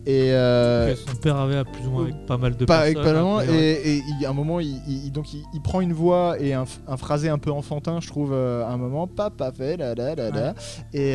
et 0.06 0.32
euh, 0.32 0.94
son 0.96 1.16
père 1.16 1.36
avait 1.36 1.64
plus 1.64 1.86
ou 1.86 1.90
moins 1.90 2.02
avec 2.04 2.26
pas 2.26 2.36
mal 2.36 2.56
de 2.56 2.64
pas 2.64 2.80
avec 2.80 2.94
personnes. 2.94 3.14
pas 3.14 3.20
loin, 3.20 3.38
après, 3.40 3.50
ouais. 3.52 3.62
et, 3.84 3.96
et 3.96 4.02
il 4.06 4.20
y 4.20 4.26
a 4.26 4.30
un 4.30 4.34
moment 4.34 4.60
il, 4.60 4.80
il- 4.88 5.10
donc 5.12 5.32
il, 5.32 5.42
il 5.54 5.62
prend 5.62 5.80
une 5.80 5.92
voix 5.92 6.38
et 6.40 6.52
un, 6.52 6.64
un 6.88 6.96
phrasé 6.96 7.28
un 7.28 7.38
peu 7.38 7.50
enfantin 7.50 8.00
je 8.00 8.08
trouve 8.08 8.34
à 8.34 8.68
un 8.68 8.76
moment 8.76 9.06
papa 9.06 9.50
fait 9.52 9.76
la 9.76 9.94
la 9.94 10.14
la 10.14 10.30
la 10.30 10.54
et, 10.92 11.14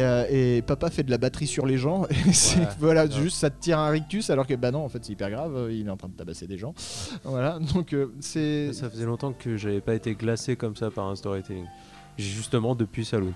et 0.58 0.62
papa 0.63 0.89
fait 0.89 1.03
de 1.03 1.12
la 1.12 1.18
batterie 1.18 1.48
sur 1.48 1.65
les 1.65 1.77
gens 1.77 2.06
et 2.27 2.34
c'est 2.34 2.60
Ouais, 2.60 2.68
voilà 2.79 3.08
juste 3.10 3.38
ça 3.38 3.50
te 3.50 3.60
tire 3.60 3.77
un 3.79 3.89
rictus 3.89 4.29
alors 4.29 4.48
que 4.48 4.53
bah 4.56 4.72
non 4.72 4.84
en 4.86 4.89
fait 4.89 5.00
c'est 5.03 5.13
hyper 5.13 5.29
grave 5.29 5.70
il 5.72 5.88
est 5.88 5.91
en 5.91 5.98
train 5.98 6.08
de 6.10 6.13
tabasser 6.15 6.48
des 6.48 6.58
gens 6.58 6.74
voilà 7.24 7.60
donc 7.74 7.94
euh, 7.94 8.13
c'est 8.20 8.72
Ça 8.74 8.89
faisait 8.89 9.06
longtemps 9.06 9.34
que 9.34 9.58
j'avais 9.58 9.82
pas 9.82 9.94
été 9.94 10.15
glacé 10.15 10.56
comme 10.56 10.75
ça 10.75 10.89
par 10.89 11.06
un 11.08 11.15
storytelling. 11.15 11.65
Justement 12.18 12.75
depuis 12.75 13.06
Saloon. 13.06 13.34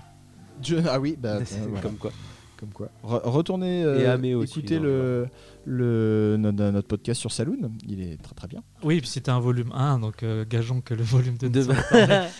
Ah 0.88 1.00
oui 1.00 1.16
bah 1.18 1.36
euh, 1.40 1.44
voilà. 1.68 1.80
Comme 1.80 1.96
quoi. 1.96 2.10
Comme 2.58 2.70
quoi. 2.70 2.88
Re- 3.04 3.28
retournez 3.28 3.80
Et 3.80 3.84
euh, 3.84 4.42
écouter 4.42 4.78
le, 4.78 5.26
le, 5.66 6.36
notre, 6.38 6.70
notre 6.70 6.86
podcast 6.86 7.20
sur 7.20 7.32
Saloon. 7.32 7.72
Il 7.86 8.00
est 8.00 8.16
très 8.22 8.34
très 8.34 8.46
bien. 8.46 8.62
Oui, 8.84 9.00
puis 9.00 9.08
c'était 9.08 9.30
un 9.32 9.40
volume 9.40 9.72
1, 9.74 9.98
donc 9.98 10.22
euh, 10.22 10.44
gageons 10.48 10.80
que 10.80 10.94
le 10.94 11.02
volume 11.02 11.36
2 11.36 11.48
De- 11.50 11.66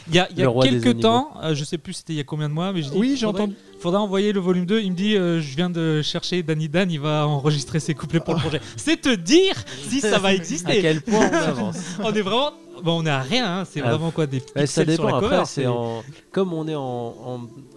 Il 0.09 0.14
y 0.14 0.18
a, 0.21 0.28
il 0.37 0.38
y 0.38 0.42
a 0.44 0.52
quelques 0.62 1.00
temps, 1.00 1.33
euh, 1.42 1.54
je 1.54 1.64
sais 1.64 1.79
plus 1.79 1.94
c'était 1.94 2.12
il 2.12 2.16
y 2.16 2.20
a 2.20 2.24
combien 2.24 2.48
de 2.48 2.55
mois, 2.55 2.72
mais 2.72 2.83
je 2.83 2.90
dis 2.90 2.96
Oui, 2.96 3.16
j'ai 3.18 3.27
faudrait- 3.27 3.42
entendu. 3.42 3.57
Faudra 3.81 4.00
envoyer 4.00 4.33
le 4.33 4.40
volume 4.40 4.64
2. 4.66 4.81
Il 4.83 4.92
me 4.92 4.96
dit 4.96 5.16
euh, 5.16 5.40
Je 5.40 5.57
viens 5.57 5.68
de 5.68 6.00
chercher 6.00 6.42
Danny 6.42 6.68
Dan, 6.70 6.90
il 6.90 7.00
va 7.00 7.27
enregistrer 7.27 7.81
ses 7.81 7.94
couplets 7.94 8.20
pour 8.20 8.35
le 8.35 8.40
projet. 8.46 8.61
C'est 8.77 9.00
te 9.00 9.14
dire 9.14 9.55
si 9.88 10.00
ça 10.00 10.18
va 10.18 10.29
À 10.29 10.35
exister. 10.35 10.81
quel 10.81 11.03
point 11.03 11.29
on 11.31 11.35
avance. 11.35 11.96
on 12.03 12.12
est 12.12 12.22
vraiment. 12.22 12.50
Bon, 12.82 13.02
on 13.02 13.06
est 13.06 13.10
à 13.10 13.20
rien, 13.20 13.60
hein, 13.60 13.64
c'est 13.64 13.80
Ah, 13.82 13.90
vraiment 13.90 14.10
quoi 14.10 14.26
Des 14.26 14.38
Ouais, 14.56 14.66
ça 14.66 14.82
pixels 14.84 14.94
sur 14.96 15.04
la 15.06 15.16
Après, 15.16 15.28
cover. 15.30 15.42
c'est 15.46 15.66
en... 15.66 16.02
comme 16.32 16.52
on 16.52 16.66
est 16.68 16.74
en, 16.74 16.80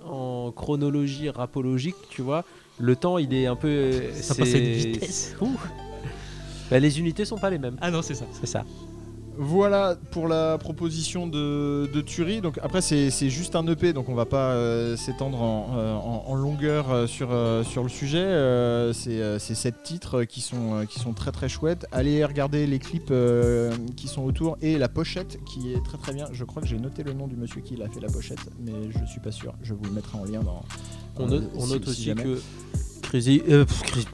en, 0.05 0.09
en 0.11 0.51
chronologie 0.51 1.29
rapologique, 1.29 1.95
tu 2.09 2.21
vois, 2.21 2.43
le 2.79 2.95
temps 2.95 3.17
il 3.17 3.33
est 3.33 3.45
un 3.45 3.55
peu. 3.55 3.91
Ça 4.13 4.33
c'est- 4.33 4.39
passe 4.41 4.53
à 4.53 4.57
une 4.57 4.71
vitesse. 4.73 5.35
Ouh. 5.41 5.49
Bah, 6.69 6.79
les 6.79 6.99
unités 6.99 7.23
sont 7.25 7.37
pas 7.37 7.49
les 7.49 7.57
mêmes. 7.59 7.77
Ah 7.79 7.91
non, 7.91 8.01
c'est 8.01 8.15
ça. 8.15 8.25
C'est 8.33 8.47
ça. 8.47 8.63
Voilà 9.37 9.95
pour 10.11 10.27
la 10.27 10.57
proposition 10.57 11.27
de, 11.27 11.89
de 11.93 12.01
Thury. 12.01 12.41
Donc 12.41 12.59
après 12.63 12.81
c'est 12.81 13.09
juste 13.29 13.55
un 13.55 13.65
EP, 13.67 13.93
donc 13.93 14.09
on 14.09 14.15
va 14.15 14.25
pas 14.25 14.51
euh, 14.53 14.95
s'étendre 14.97 15.41
en, 15.41 15.75
euh, 15.77 15.93
en- 15.95 16.23
en 16.27 16.35
longueur 16.35 16.91
euh, 16.91 17.07
sur, 17.07 17.29
sur 17.63 17.83
le 17.83 17.89
sujet. 17.89 18.17
Euh, 18.19 18.93
c'est 18.93 19.55
sept 19.55 19.83
titres 19.83 20.23
qui 20.23 20.41
sont, 20.41 20.85
qui 20.89 20.99
sont 20.99 21.13
très 21.13 21.31
très 21.31 21.49
chouettes. 21.49 21.85
Allez 21.91 22.23
regarder 22.25 22.65
les 22.67 22.79
clips 22.79 23.11
euh, 23.11 23.71
qui 23.95 24.07
sont 24.07 24.23
autour 24.23 24.57
et 24.61 24.77
la 24.77 24.89
pochette 24.89 25.39
qui 25.45 25.71
est 25.73 25.83
très 25.83 25.97
très 25.97 26.13
bien. 26.13 26.25
Je 26.31 26.43
crois 26.43 26.61
que 26.61 26.67
j'ai 26.67 26.79
noté 26.79 27.03
le 27.03 27.13
nom 27.13 27.27
du 27.27 27.35
monsieur 27.35 27.61
qui 27.61 27.75
l'a 27.75 27.87
fait 27.89 27.99
la 27.99 28.09
pochette, 28.09 28.39
mais 28.59 28.71
je 28.89 29.05
suis 29.09 29.19
pas 29.19 29.31
sûr. 29.31 29.53
Je 29.61 29.73
vous 29.73 29.83
le 29.83 29.91
mettrai 29.91 30.17
en 30.17 30.23
lien 30.25 30.41
dans. 30.41 30.63
On 31.19 31.25
note, 31.25 31.43
on 31.55 31.61
si- 31.65 31.73
note 31.73 31.83
si 31.85 32.11
aussi 32.11 32.15
que 32.23 32.39
Crazy, 33.09 33.41
euh, 33.49 33.65
pff, 33.65 33.81
Crazy- 33.83 34.07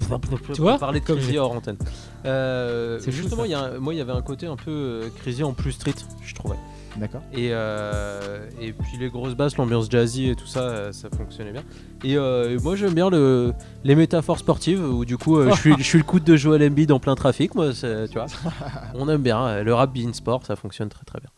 Tu 0.54 0.62
vois 0.62 0.78
parler 0.78 1.00
de 1.00 1.06
Crazy 1.06 1.38
hors 1.38 1.52
antenne. 1.52 1.78
Euh, 2.26 3.00
justement, 3.08 3.42
ça. 3.42 3.48
il 3.48 3.52
y 3.52 3.54
a 3.54 3.60
un- 3.60 3.80
moi 3.80 3.94
il 3.94 3.98
y 3.98 4.02
avait 4.02 4.12
un 4.12 4.22
côté 4.22 4.46
un 4.48 4.56
peu 4.56 4.72
euh, 4.72 5.10
Crazy 5.22 5.44
en 5.44 5.54
plus 5.54 5.72
street, 5.74 5.96
je 6.24 6.34
trouvais. 6.36 6.56
D'accord. 6.96 7.22
Et, 7.34 7.50
euh, 7.52 8.48
et 8.62 8.72
puis 8.72 8.98
les 9.00 9.10
grosses 9.10 9.34
basses, 9.34 9.58
l'ambiance 9.58 9.90
jazzy 9.90 10.30
et 10.30 10.36
tout 10.36 10.46
ça, 10.46 10.94
ça 10.94 11.10
fonctionnait 11.10 11.52
bien. 11.52 11.64
Et 12.04 12.16
euh, 12.18 12.60
moi 12.62 12.76
j'aime 12.76 12.94
bien 12.94 13.10
le, 13.10 13.54
les 13.84 13.96
métaphores 13.96 14.38
sportives 14.38 14.84
où 14.88 15.04
du 15.04 15.18
coup 15.18 15.38
euh, 15.40 15.50
je, 15.54 15.60
suis, 15.60 15.74
je 15.80 15.84
suis 15.84 15.98
le 15.98 16.04
coude 16.04 16.24
de 16.24 16.36
Joel 16.36 16.62
Embiid 16.64 16.92
en 16.92 17.00
plein 17.00 17.16
trafic, 17.16 17.56
moi, 17.56 17.72
tu 17.74 18.14
vois. 18.14 18.28
On 18.94 19.10
aime 19.10 19.24
bien, 19.24 19.64
le 19.64 19.74
rap 19.74 19.92
being 19.92 20.14
sport, 20.14 20.46
ça 20.46 20.56
fonctionne 20.56 20.90
très 20.90 21.04
très 21.04 21.20
bien. 21.20 21.32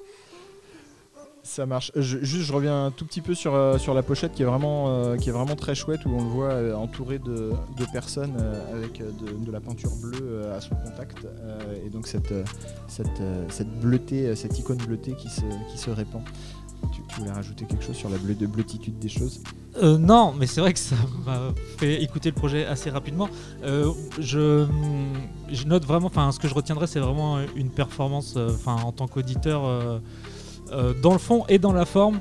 Ça 1.45 1.67
marche. 1.67 1.91
Je, 1.95 2.17
juste, 2.23 2.47
je 2.47 2.51
reviens 2.51 2.87
un 2.87 2.91
tout 2.91 3.05
petit 3.05 3.21
peu 3.21 3.35
sur, 3.35 3.53
euh, 3.53 3.77
sur 3.77 3.93
la 3.93 4.01
pochette 4.01 4.33
qui 4.33 4.41
est, 4.41 4.45
vraiment, 4.45 4.85
euh, 4.89 5.15
qui 5.15 5.29
est 5.29 5.31
vraiment 5.31 5.55
très 5.55 5.75
chouette 5.75 6.03
où 6.05 6.09
on 6.09 6.23
le 6.23 6.27
voit 6.27 6.51
euh, 6.53 6.73
entouré 6.73 7.19
de, 7.19 7.51
de 7.77 7.85
personnes 7.93 8.35
euh, 8.39 8.75
avec 8.75 8.99
euh, 8.99 9.11
de, 9.45 9.51
la 9.51 9.59
peinture 9.59 9.91
bleue 10.01 10.17
euh, 10.23 10.57
à 10.57 10.59
son 10.59 10.73
contact. 10.73 11.19
euh, 11.23 11.85
et 11.85 11.89
donc 11.91 12.07
cette, 12.07 12.31
euh, 12.31 12.43
cette, 12.87 13.21
euh, 13.21 13.45
cette 13.49 13.69
bleuté, 13.79 14.25
euh, 14.25 14.35
cette 14.35 14.57
icône 14.57 14.79
bleutée 14.79 15.13
qui 15.13 15.29
se, 15.29 15.41
qui 15.71 15.77
se 15.77 15.91
répand. 15.91 16.23
Tu, 16.91 17.01
voulais 17.19 17.31
rajouter 17.31 17.65
quelque 17.65 17.83
chose 17.83 17.95
sur 17.95 18.09
la 18.09 18.17
de 18.17 18.45
bleutitude 18.47 18.97
des 18.99 19.09
choses? 19.09 19.41
Euh, 19.81 19.97
non, 19.97 20.33
mais 20.37 20.47
c'est 20.47 20.61
vrai 20.61 20.73
que 20.73 20.79
ça 20.79 20.95
m'a 21.25 21.53
fait 21.77 22.01
écouter 22.01 22.29
le 22.29 22.35
projet 22.35 22.65
assez 22.65 22.89
rapidement. 22.89 23.29
Euh, 23.63 23.91
je, 24.19 24.65
je 25.51 25.65
note 25.65 25.85
vraiment, 25.85 26.07
enfin, 26.07 26.31
ce 26.31 26.39
que 26.39 26.47
je 26.47 26.53
retiendrai, 26.53 26.87
c'est 26.87 26.99
vraiment 26.99 27.39
une 27.55 27.69
performance, 27.69 28.33
euh, 28.35 28.49
enfin, 28.53 28.75
en 28.83 28.91
tant 28.91 29.07
qu'auditeur, 29.07 29.65
euh, 29.65 29.81
euh, 29.95 29.99
dans 31.01 31.13
le 31.13 31.19
fond 31.19 31.45
et 31.47 31.59
dans 31.59 31.73
la 31.73 31.85
forme. 31.85 32.19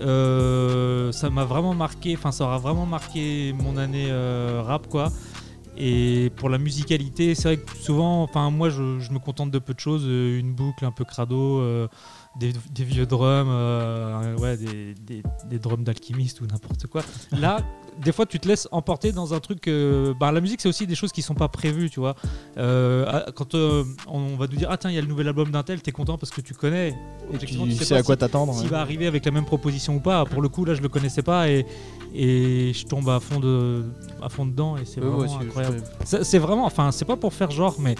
Euh, 0.00 1.12
ça 1.12 1.28
m'a 1.30 1.44
vraiment 1.44 1.74
marqué, 1.74 2.14
enfin, 2.16 2.32
ça 2.32 2.44
aura 2.44 2.58
vraiment 2.58 2.86
marqué 2.86 3.52
mon 3.52 3.76
année 3.76 4.06
euh, 4.08 4.62
rap, 4.64 4.86
quoi. 4.88 5.12
Et 5.76 6.30
pour 6.36 6.48
la 6.48 6.58
musicalité, 6.58 7.34
c'est 7.34 7.54
vrai 7.54 7.56
que 7.58 7.76
souvent, 7.76 8.22
enfin, 8.22 8.50
moi, 8.50 8.70
je, 8.70 8.98
je 8.98 9.12
me 9.12 9.18
contente 9.18 9.50
de 9.50 9.58
peu 9.58 9.74
de 9.74 9.80
choses, 9.80 10.04
euh, 10.06 10.38
une 10.38 10.52
boucle 10.52 10.84
un 10.84 10.92
peu 10.92 11.04
crado. 11.04 11.62
Des, 12.38 12.52
des 12.72 12.84
vieux 12.84 13.06
drums, 13.06 13.48
euh, 13.50 14.36
ouais, 14.38 14.56
des, 14.56 14.94
des- 14.94 15.22
des 15.48 15.58
drums 15.58 15.82
d'alchimiste 15.84 16.40
ou 16.40 16.46
n'importe 16.46 16.86
quoi. 16.86 17.02
Là, 17.32 17.58
des 18.02 18.12
fois, 18.12 18.24
tu 18.24 18.38
te 18.38 18.46
laisses 18.46 18.68
emporter 18.70 19.10
dans 19.12 19.34
un 19.34 19.40
truc. 19.40 19.66
euh, 19.68 20.14
bah, 20.18 20.30
la 20.30 20.40
musique, 20.40 20.60
c'est 20.60 20.68
aussi 20.68 20.86
des 20.86 20.94
choses 20.94 21.10
qui 21.12 21.22
sont 21.22 21.34
pas 21.34 21.48
prévues, 21.48 21.90
tu 21.90 21.98
vois. 22.00 22.14
Euh, 22.56 23.04
ah, 23.08 23.26
quand 23.34 23.54
on 23.54 24.36
va 24.38 24.46
nous 24.46 24.56
dire, 24.56 24.68
ah 24.70 24.76
tiens, 24.76 24.90
il 24.90 24.94
y 24.94 24.98
a 24.98 25.02
le 25.02 25.08
nouvel 25.08 25.26
album 25.28 25.50
d'un 25.50 25.62
tel, 25.64 25.82
t'es 25.82 25.92
content 25.92 26.16
parce 26.18 26.30
que 26.30 26.40
tu 26.40 26.54
connais. 26.54 26.90
Et 26.90 26.94
Objectivement, 27.34 27.66
tu 27.66 27.72
sais 27.72 27.96
à 27.96 28.02
quoi 28.02 28.14
si- 28.14 28.20
t'attendre 28.20 28.54
s'il 28.54 28.64
ouais. 28.64 28.68
va 28.70 28.80
arriver 28.80 29.06
avec 29.06 29.24
la 29.24 29.32
même 29.32 29.44
proposition 29.44 29.96
ou 29.96 30.00
pas. 30.00 30.24
Pour 30.24 30.40
le 30.40 30.48
coup, 30.48 30.64
là, 30.64 30.74
je 30.74 30.82
le 30.82 30.88
connaissais 30.88 31.22
pas 31.22 31.48
et, 31.50 31.66
et 32.14 32.72
je 32.72 32.86
tombe 32.86 33.08
à 33.10 33.18
fond, 33.20 33.40
de, 33.40 33.84
à 34.22 34.28
fond 34.28 34.46
dedans 34.46 34.76
et 34.76 34.84
c'est 34.84 35.00
vraiment 35.00 35.38
incroyable. 35.40 35.82
c'est 36.04 36.38
vraiment, 36.38 36.64
enfin, 36.64 36.92
c'est 36.92 37.04
pas 37.04 37.16
pour 37.16 37.34
faire 37.34 37.50
genre, 37.50 37.74
mais 37.80 37.96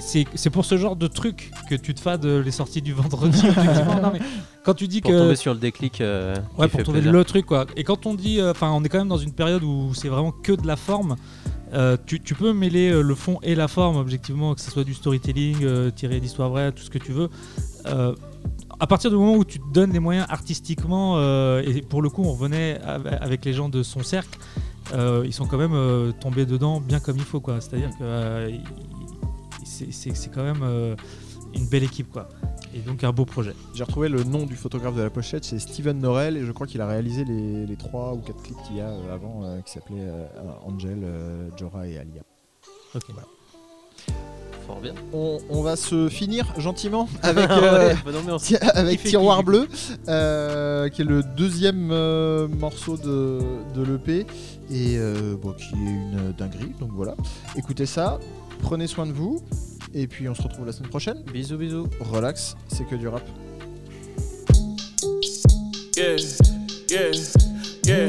c'est 0.00 0.50
pour 0.50 0.64
ce 0.64 0.76
genre 0.76 0.96
de 0.96 1.06
truc 1.06 1.50
que 1.68 1.74
tu 1.74 1.94
te 1.94 2.00
fades 2.00 2.24
les 2.24 2.50
sorties 2.50 2.82
du 2.82 2.92
vendredi. 2.92 3.42
Non, 4.02 4.10
mais 4.12 4.20
quand 4.64 4.74
tu 4.74 4.88
dis 4.88 5.00
Pour 5.00 5.10
que. 5.10 5.18
tomber 5.18 5.36
sur 5.36 5.54
le 5.54 5.60
déclic. 5.60 6.00
euh, 6.00 6.34
Ouais, 6.58 6.68
pour 6.68 6.82
trouver 6.82 7.00
le 7.00 7.24
truc 7.24 7.46
quoi. 7.46 7.66
Et 7.76 7.84
quand 7.84 8.06
on 8.06 8.14
dit, 8.14 8.40
euh, 8.40 8.50
enfin, 8.52 8.70
on 8.72 8.82
est 8.84 8.88
quand 8.88 8.98
même 8.98 9.08
dans 9.08 9.16
une 9.18 9.32
période 9.32 9.62
où 9.62 9.92
c'est 9.94 10.08
vraiment 10.08 10.32
que 10.32 10.52
de 10.52 10.66
la 10.66 10.76
forme. 10.76 11.16
euh, 11.72 11.96
tu, 12.06 12.20
tu 12.20 12.34
peux 12.34 12.52
mêler 12.52 12.90
euh, 12.90 13.00
le 13.02 13.14
fond 13.14 13.38
et 13.42 13.54
la 13.56 13.66
forme, 13.68 13.96
objectivement, 13.96 14.54
que 14.54 14.60
ce 14.60 14.70
soit 14.70 14.84
du 14.84 14.94
storytelling, 14.94 15.58
euh, 15.64 15.90
tiré 15.90 16.20
d'histoire 16.20 16.48
vraie, 16.50 16.70
tout 16.72 16.82
ce 16.84 16.90
que 16.90 16.98
tu 16.98 17.12
veux. 17.12 17.28
Euh, 17.86 18.14
à 18.78 18.86
partir 18.86 19.10
du 19.10 19.16
moment 19.16 19.34
où 19.34 19.44
tu 19.44 19.58
te 19.58 19.72
donnes 19.72 19.92
les 19.92 19.98
moyens 19.98 20.26
artistiquement, 20.28 21.14
euh, 21.16 21.62
et 21.66 21.82
pour 21.82 22.02
le 22.02 22.08
coup, 22.10 22.22
on 22.22 22.32
revenait 22.32 22.78
av- 22.84 23.18
avec 23.20 23.44
les 23.44 23.52
gens 23.52 23.68
de 23.68 23.82
son 23.82 24.02
cercle, 24.04 24.38
euh, 24.94 25.22
ils 25.26 25.32
sont 25.32 25.46
quand 25.46 25.58
même 25.58 25.72
euh, 25.74 26.12
tombés 26.20 26.46
dedans 26.46 26.80
bien 26.80 27.00
comme 27.00 27.16
il 27.16 27.24
faut, 27.24 27.40
quoi. 27.40 27.60
C'est-à-dire 27.60 27.90
que 27.90 28.02
euh, 28.04 28.50
il- 28.50 28.60
c'est- 29.66 30.30
quand 30.34 30.42
même 30.44 30.62
euh, 30.62 30.94
une 31.54 31.66
belle 31.66 31.84
équipe, 31.84 32.10
quoi. 32.10 32.28
Et 32.74 32.80
donc 32.80 33.04
un 33.04 33.12
beau 33.12 33.24
projet. 33.24 33.54
J'ai 33.74 33.84
retrouvé 33.84 34.08
le 34.08 34.22
nom 34.24 34.44
du 34.44 34.54
photographe 34.56 34.94
de 34.96 35.02
la 35.02 35.10
pochette, 35.10 35.44
c'est 35.44 35.58
Steven 35.58 35.98
Norrell, 35.98 36.36
et 36.36 36.44
je 36.44 36.52
crois 36.52 36.66
qu'il 36.66 36.80
a 36.80 36.86
réalisé 36.86 37.24
les, 37.24 37.64
les 37.66 37.76
trois 37.76 38.12
ou 38.12 38.18
quatre 38.18 38.42
clips 38.42 38.58
qu'il 38.66 38.76
y 38.76 38.80
a 38.80 38.88
euh, 38.88 39.14
avant, 39.14 39.42
euh, 39.44 39.60
qui 39.62 39.72
s'appelaient 39.72 39.96
euh, 40.00 40.26
Angel, 40.66 40.98
euh, 41.02 41.48
Jorah 41.56 41.86
et 41.86 41.96
Alia. 41.98 42.22
Ok. 42.94 43.04
Fort 44.66 44.80
bien. 44.80 44.94
On, 45.12 45.38
on 45.48 45.62
va 45.62 45.76
se 45.76 46.08
finir 46.08 46.52
gentiment 46.58 47.08
avec, 47.22 47.48
Ouais, 47.48 47.94
avec 48.74 49.02
Tiroir 49.02 49.42
Bleu, 49.44 49.68
euh, 50.08 50.88
qui 50.88 51.02
est 51.02 51.04
le 51.04 51.22
deuxième 51.22 51.90
euh, 51.92 52.48
morceau 52.48 52.96
de, 52.96 53.38
de 53.74 53.82
l'EP, 53.84 54.26
et 54.70 54.96
euh, 54.98 55.36
bon, 55.40 55.52
qui 55.52 55.72
est 55.74 55.78
une 55.78 56.34
dinguerie, 56.36 56.74
donc 56.80 56.90
voilà. 56.92 57.14
Écoutez 57.56 57.86
ça, 57.86 58.18
prenez 58.62 58.86
soin 58.86 59.06
de 59.06 59.12
vous, 59.12 59.42
et 59.94 60.06
puis 60.06 60.28
on 60.28 60.34
se 60.34 60.42
retrouve 60.42 60.66
la 60.66 60.72
semaine 60.72 60.90
prochaine. 60.90 61.22
Bisous, 61.32 61.56
bisous. 61.56 61.88
Relax, 62.00 62.56
c'est 62.68 62.86
que 62.86 62.94
du 62.96 63.08
rap. 63.08 63.22
Yeah, 65.96 66.16
yeah, 66.90 67.10
yeah. 67.86 68.06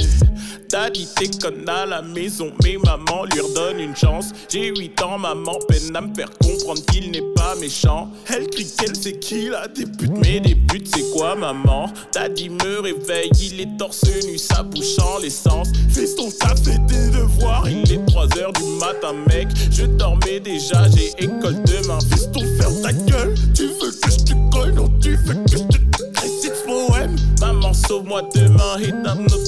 Daddy 0.70 1.08
déconne 1.18 1.68
à 1.70 1.86
la 1.86 2.02
maison, 2.02 2.52
mais 2.64 2.76
maman 2.84 3.24
lui 3.24 3.40
redonne 3.40 3.80
une 3.80 3.96
chance. 3.96 4.34
J'ai 4.50 4.76
8 4.76 5.02
ans, 5.02 5.18
maman 5.18 5.58
peine 5.68 5.96
à 5.96 6.02
me 6.02 6.14
faire 6.14 6.30
comprendre 6.40 6.84
qu'il 6.88 7.12
n'est 7.12 7.34
pas 7.36 7.37
méchant. 7.60 8.10
Elle 8.28 8.48
crie 8.50 8.67
qu'elle 8.78 8.96
sait 8.96 9.13
qu'il 9.13 9.54
a 9.54 9.67
des 9.67 9.86
buts, 9.86 10.10
mais 10.22 10.39
des 10.39 10.56
buts 10.56 10.84
c'est 10.86 11.10
quoi, 11.12 11.36
maman? 11.36 11.91
Daddy 12.13 12.50
me 12.50 12.80
réveille, 12.82 13.30
il 13.41 13.60
est 13.62 13.78
torse 13.78 14.04
nu, 14.26 14.38
sa 14.38 14.63
bouche 14.63 14.98
en 15.00 15.20
l'essence. 15.20 15.70
Fais 15.89 16.08
ton 16.15 16.30
café 16.32 16.78
tes 16.88 17.10
devoirs, 17.10 17.67
il 17.70 17.91
est 17.91 18.06
3 18.06 18.38
heures 18.38 18.54
du 18.54 18.63
matin, 18.80 19.13
mec. 19.28 19.48
Je 19.72 19.86
dormais 19.86 20.39
déjà, 20.39 20.88
j'ai 20.96 21.12
école 21.24 21.62
demain. 21.63 22.00
Fais 22.10 22.32
ton 22.32 22.41
ferme 22.58 22.82
ta 22.82 22.93
gueule, 22.93 23.34
tu 23.54 23.67
veux 23.67 23.91
que 23.91 24.12
je 24.12 24.17
te 24.17 24.34
colle, 24.52 24.74
non, 24.74 24.89
tu 25.02 25.15
veux 25.15 25.34
que 25.34 25.52
je 25.52 25.58
te. 25.58 25.78
Maman, 27.39 27.74
sauve-moi 27.74 28.24
demain 28.36 28.78
et 28.82 28.91
d'un 28.91 29.24
autre 29.24 29.47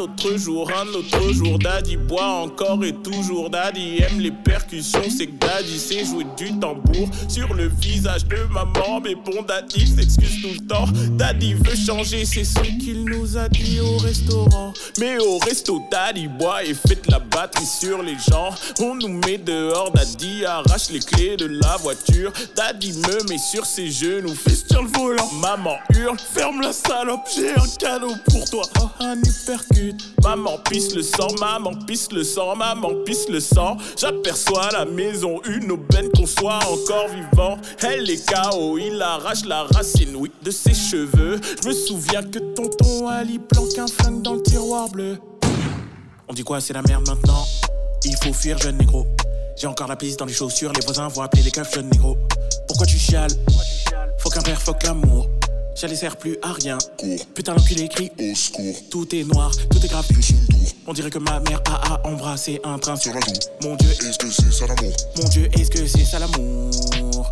autre 0.00 0.36
jour, 0.36 0.70
un 0.70 0.88
autre 0.94 1.32
jour, 1.32 1.58
Daddy 1.58 1.96
boit 1.96 2.26
encore 2.26 2.82
et 2.84 2.94
toujours. 2.94 3.50
Daddy 3.50 3.98
aime 3.98 4.20
les 4.20 4.30
percussions, 4.30 5.02
c'est 5.08 5.26
que 5.26 5.36
Daddy 5.46 5.78
sait 5.78 6.04
jouer 6.04 6.26
du 6.36 6.58
tambour 6.58 7.08
sur 7.28 7.52
le 7.54 7.68
visage 7.68 8.24
de 8.26 8.38
maman. 8.50 9.00
Mais 9.04 9.14
bon, 9.14 9.42
Daddy 9.46 9.86
s'excuse 9.86 10.42
tout 10.42 10.60
le 10.60 10.66
temps. 10.66 10.86
Daddy 11.12 11.54
veut 11.54 11.76
changer, 11.76 12.24
c'est 12.24 12.44
ce 12.44 12.60
qu'il 12.60 13.04
nous 13.04 13.36
a 13.36 13.48
dit 13.48 13.80
au 13.80 13.98
restaurant. 13.98 14.72
Mais 14.98 15.18
au 15.18 15.38
resto, 15.38 15.82
Daddy 15.90 16.28
boit 16.28 16.64
et 16.64 16.74
fait 16.74 17.06
la 17.08 17.18
batterie 17.18 17.66
sur 17.66 18.02
les 18.02 18.16
gens. 18.28 18.50
On 18.80 18.94
nous 18.94 19.20
met 19.26 19.38
dehors, 19.38 19.90
Daddy 19.92 20.44
arrache 20.46 20.90
les 20.90 21.00
clés 21.00 21.36
de 21.36 21.46
la 21.46 21.76
voiture. 21.76 22.32
Daddy 22.56 22.92
me 22.92 23.28
met 23.28 23.38
sur 23.38 23.66
ses 23.66 23.90
genoux, 23.90 24.34
fils 24.34 24.64
sur 24.70 24.82
le 24.82 24.88
volant. 24.88 25.30
Maman 25.40 25.76
hurle, 25.94 26.18
ferme 26.18 26.62
la 26.62 26.72
salope, 26.72 27.28
j'ai 27.34 27.50
un 27.50 27.68
cadeau 27.78 28.14
pour 28.30 28.48
toi. 28.48 28.62
Oh, 28.80 28.88
un 29.00 29.16
Maman 30.22 30.58
pisse 30.68 30.94
le 30.94 31.02
sang, 31.02 31.28
maman 31.38 31.74
pisse 31.86 32.12
le 32.12 32.24
sang, 32.24 32.56
maman 32.56 32.90
pisse 33.04 33.28
le 33.28 33.40
sang. 33.40 33.76
J'aperçois 33.96 34.68
la 34.72 34.84
maison 34.84 35.40
une 35.48 35.70
aubaine 35.72 36.10
qu'on 36.16 36.26
soit 36.26 36.58
encore 36.66 37.08
vivant. 37.08 37.56
Elle 37.82 38.08
est 38.10 38.30
KO, 38.30 38.78
il 38.78 39.00
arrache 39.00 39.44
la 39.44 39.64
racine, 39.64 40.14
oui, 40.16 40.30
de 40.42 40.50
ses 40.50 40.74
cheveux. 40.74 41.40
Je 41.62 41.68
me 41.68 41.72
souviens 41.72 42.22
que 42.22 42.38
tonton 42.38 43.08
Ali 43.08 43.38
planque 43.38 43.78
un 43.78 43.86
flingue 43.86 44.22
dans 44.22 44.34
le 44.34 44.42
tiroir 44.42 44.88
bleu. 44.88 45.18
On 46.28 46.32
dit 46.32 46.44
quoi, 46.44 46.60
c'est 46.60 46.74
la 46.74 46.82
merde 46.82 47.08
maintenant? 47.08 47.44
Il 48.04 48.16
faut 48.16 48.32
fuir, 48.32 48.58
jeune 48.58 48.78
négro. 48.78 49.06
J'ai 49.56 49.66
encore 49.66 49.88
la 49.88 49.96
piste 49.96 50.18
dans 50.18 50.24
les 50.24 50.32
chaussures, 50.32 50.72
les 50.72 50.84
voisins 50.84 51.08
vont 51.08 51.22
appeler 51.22 51.42
les 51.42 51.50
keufs, 51.50 51.74
jeune 51.74 51.90
négro. 51.90 52.16
Pourquoi 52.66 52.86
tu 52.86 52.96
chiales? 52.96 53.32
Faut 54.18 54.30
qu'un 54.30 54.42
père, 54.42 54.60
faut 54.60 54.72
que 54.74 54.86
l'amour. 54.86 55.28
J'allais 55.74 55.96
sert 55.96 56.16
plus 56.16 56.36
à 56.42 56.52
rien. 56.52 56.78
Putain, 57.34 57.54
l'enculé 57.54 57.88
crie 57.88 58.10
au 58.20 58.34
secours. 58.34 58.76
Tout 58.90 59.14
est 59.14 59.24
noir, 59.24 59.50
tout 59.70 59.84
est 59.84 59.88
grave. 59.88 60.06
On 60.86 60.92
dirait 60.92 61.10
que 61.10 61.18
ma 61.18 61.40
mère 61.40 61.62
a, 61.66 61.94
a 61.94 62.06
embrassé 62.06 62.60
un 62.64 62.78
train 62.78 62.96
sur 62.96 63.14
la 63.14 63.20
joue. 63.20 63.32
Mon 63.62 63.76
Dieu, 63.76 63.90
est-ce 63.90 64.18
que 64.18 64.30
c'est 64.30 64.52
ça 64.52 64.66
l'amour? 64.66 64.92
Mon 65.16 65.28
Dieu, 65.28 65.48
est-ce 65.58 65.70
que 65.70 65.86
c'est 65.86 66.04
ça 66.04 66.18
l'amour? 66.18 67.28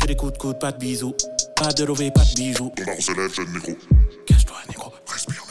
Que 0.00 0.06
des 0.06 0.16
coups 0.16 0.32
de 0.32 0.38
coude, 0.38 0.58
pas 0.58 0.72
de 0.72 0.78
bisous. 0.78 1.14
Pas 1.56 1.72
de 1.72 1.84
lové, 1.84 2.10
pas 2.10 2.24
de 2.24 2.34
bijoux. 2.34 2.72
Ton 2.76 3.00
se 3.00 3.12
lève, 3.12 3.34
jeune 3.34 3.52
négro. 3.52 3.72
Cache-toi, 4.26 4.56
négro. 4.68 4.92
Respire, 5.06 5.41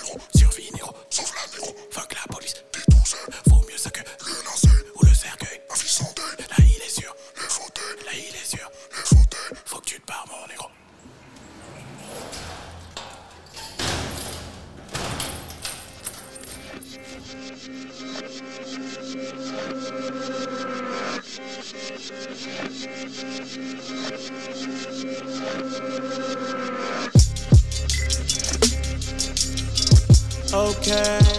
Okay, 30.72 31.31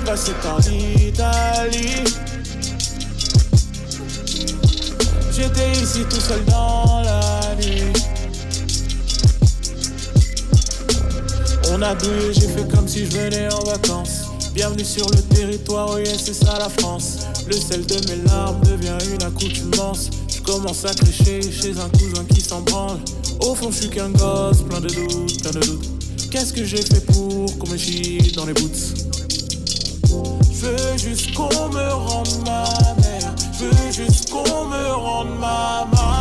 est 0.00 0.04
passée 0.04 0.32
par 0.42 0.58
l'Italie. 0.60 2.04
J'étais 5.32 5.72
ici 5.72 6.04
tout 6.08 6.20
seul 6.20 6.44
dans 6.46 7.02
la 7.02 7.54
nuit. 7.56 7.92
On 11.72 11.82
a 11.82 11.94
douillé, 11.94 12.32
j'ai 12.34 12.48
fait 12.48 12.68
comme 12.68 12.86
si 12.86 13.06
je 13.06 13.16
venais 13.16 13.52
en 13.52 13.64
vacances. 13.64 14.26
Bienvenue 14.54 14.84
sur 14.84 15.08
le 15.10 15.22
territoire, 15.34 15.94
oui, 15.94 16.02
c'est 16.06 16.34
ça 16.34 16.58
la 16.58 16.68
France. 16.68 17.18
Le 17.46 17.54
sel 17.54 17.86
de 17.86 17.94
mes 18.10 18.22
larmes 18.26 18.60
devient 18.62 18.98
une 19.12 19.22
accoutumance. 19.22 20.10
Je 20.28 20.40
commence 20.40 20.84
à 20.84 20.92
crécher 20.94 21.40
chez 21.42 21.70
un 21.78 21.88
cousin 21.90 22.24
qui 22.34 22.40
s'en 22.40 22.60
branle. 22.62 22.98
Au 23.40 23.54
fond, 23.54 23.70
je 23.70 23.76
suis 23.76 23.90
qu'un 23.90 24.10
gosse, 24.10 24.62
plein 24.68 24.80
de 24.80 24.88
doutes, 24.88 25.42
plein 25.42 25.52
de 25.52 25.60
doutes. 25.60 25.88
Qu'est-ce 26.30 26.52
que 26.52 26.64
j'ai 26.64 26.82
fait 26.82 27.04
pour 27.06 27.58
qu'on 27.58 27.68
me 27.68 27.76
chie 27.76 28.32
dans 28.34 28.46
les 28.46 28.52
boots? 28.52 29.09
Veux 30.90 30.98
juste 30.98 31.34
qu'on 31.34 31.68
me 31.68 31.92
rende 31.92 32.44
ma 32.44 32.64
mère. 33.00 33.32
Je 33.52 33.66
veux 33.66 33.92
juste 33.92 34.28
qu'on 34.28 34.64
me 34.66 34.92
rende 34.92 35.38
ma 35.38 35.86
maman. 35.92 36.19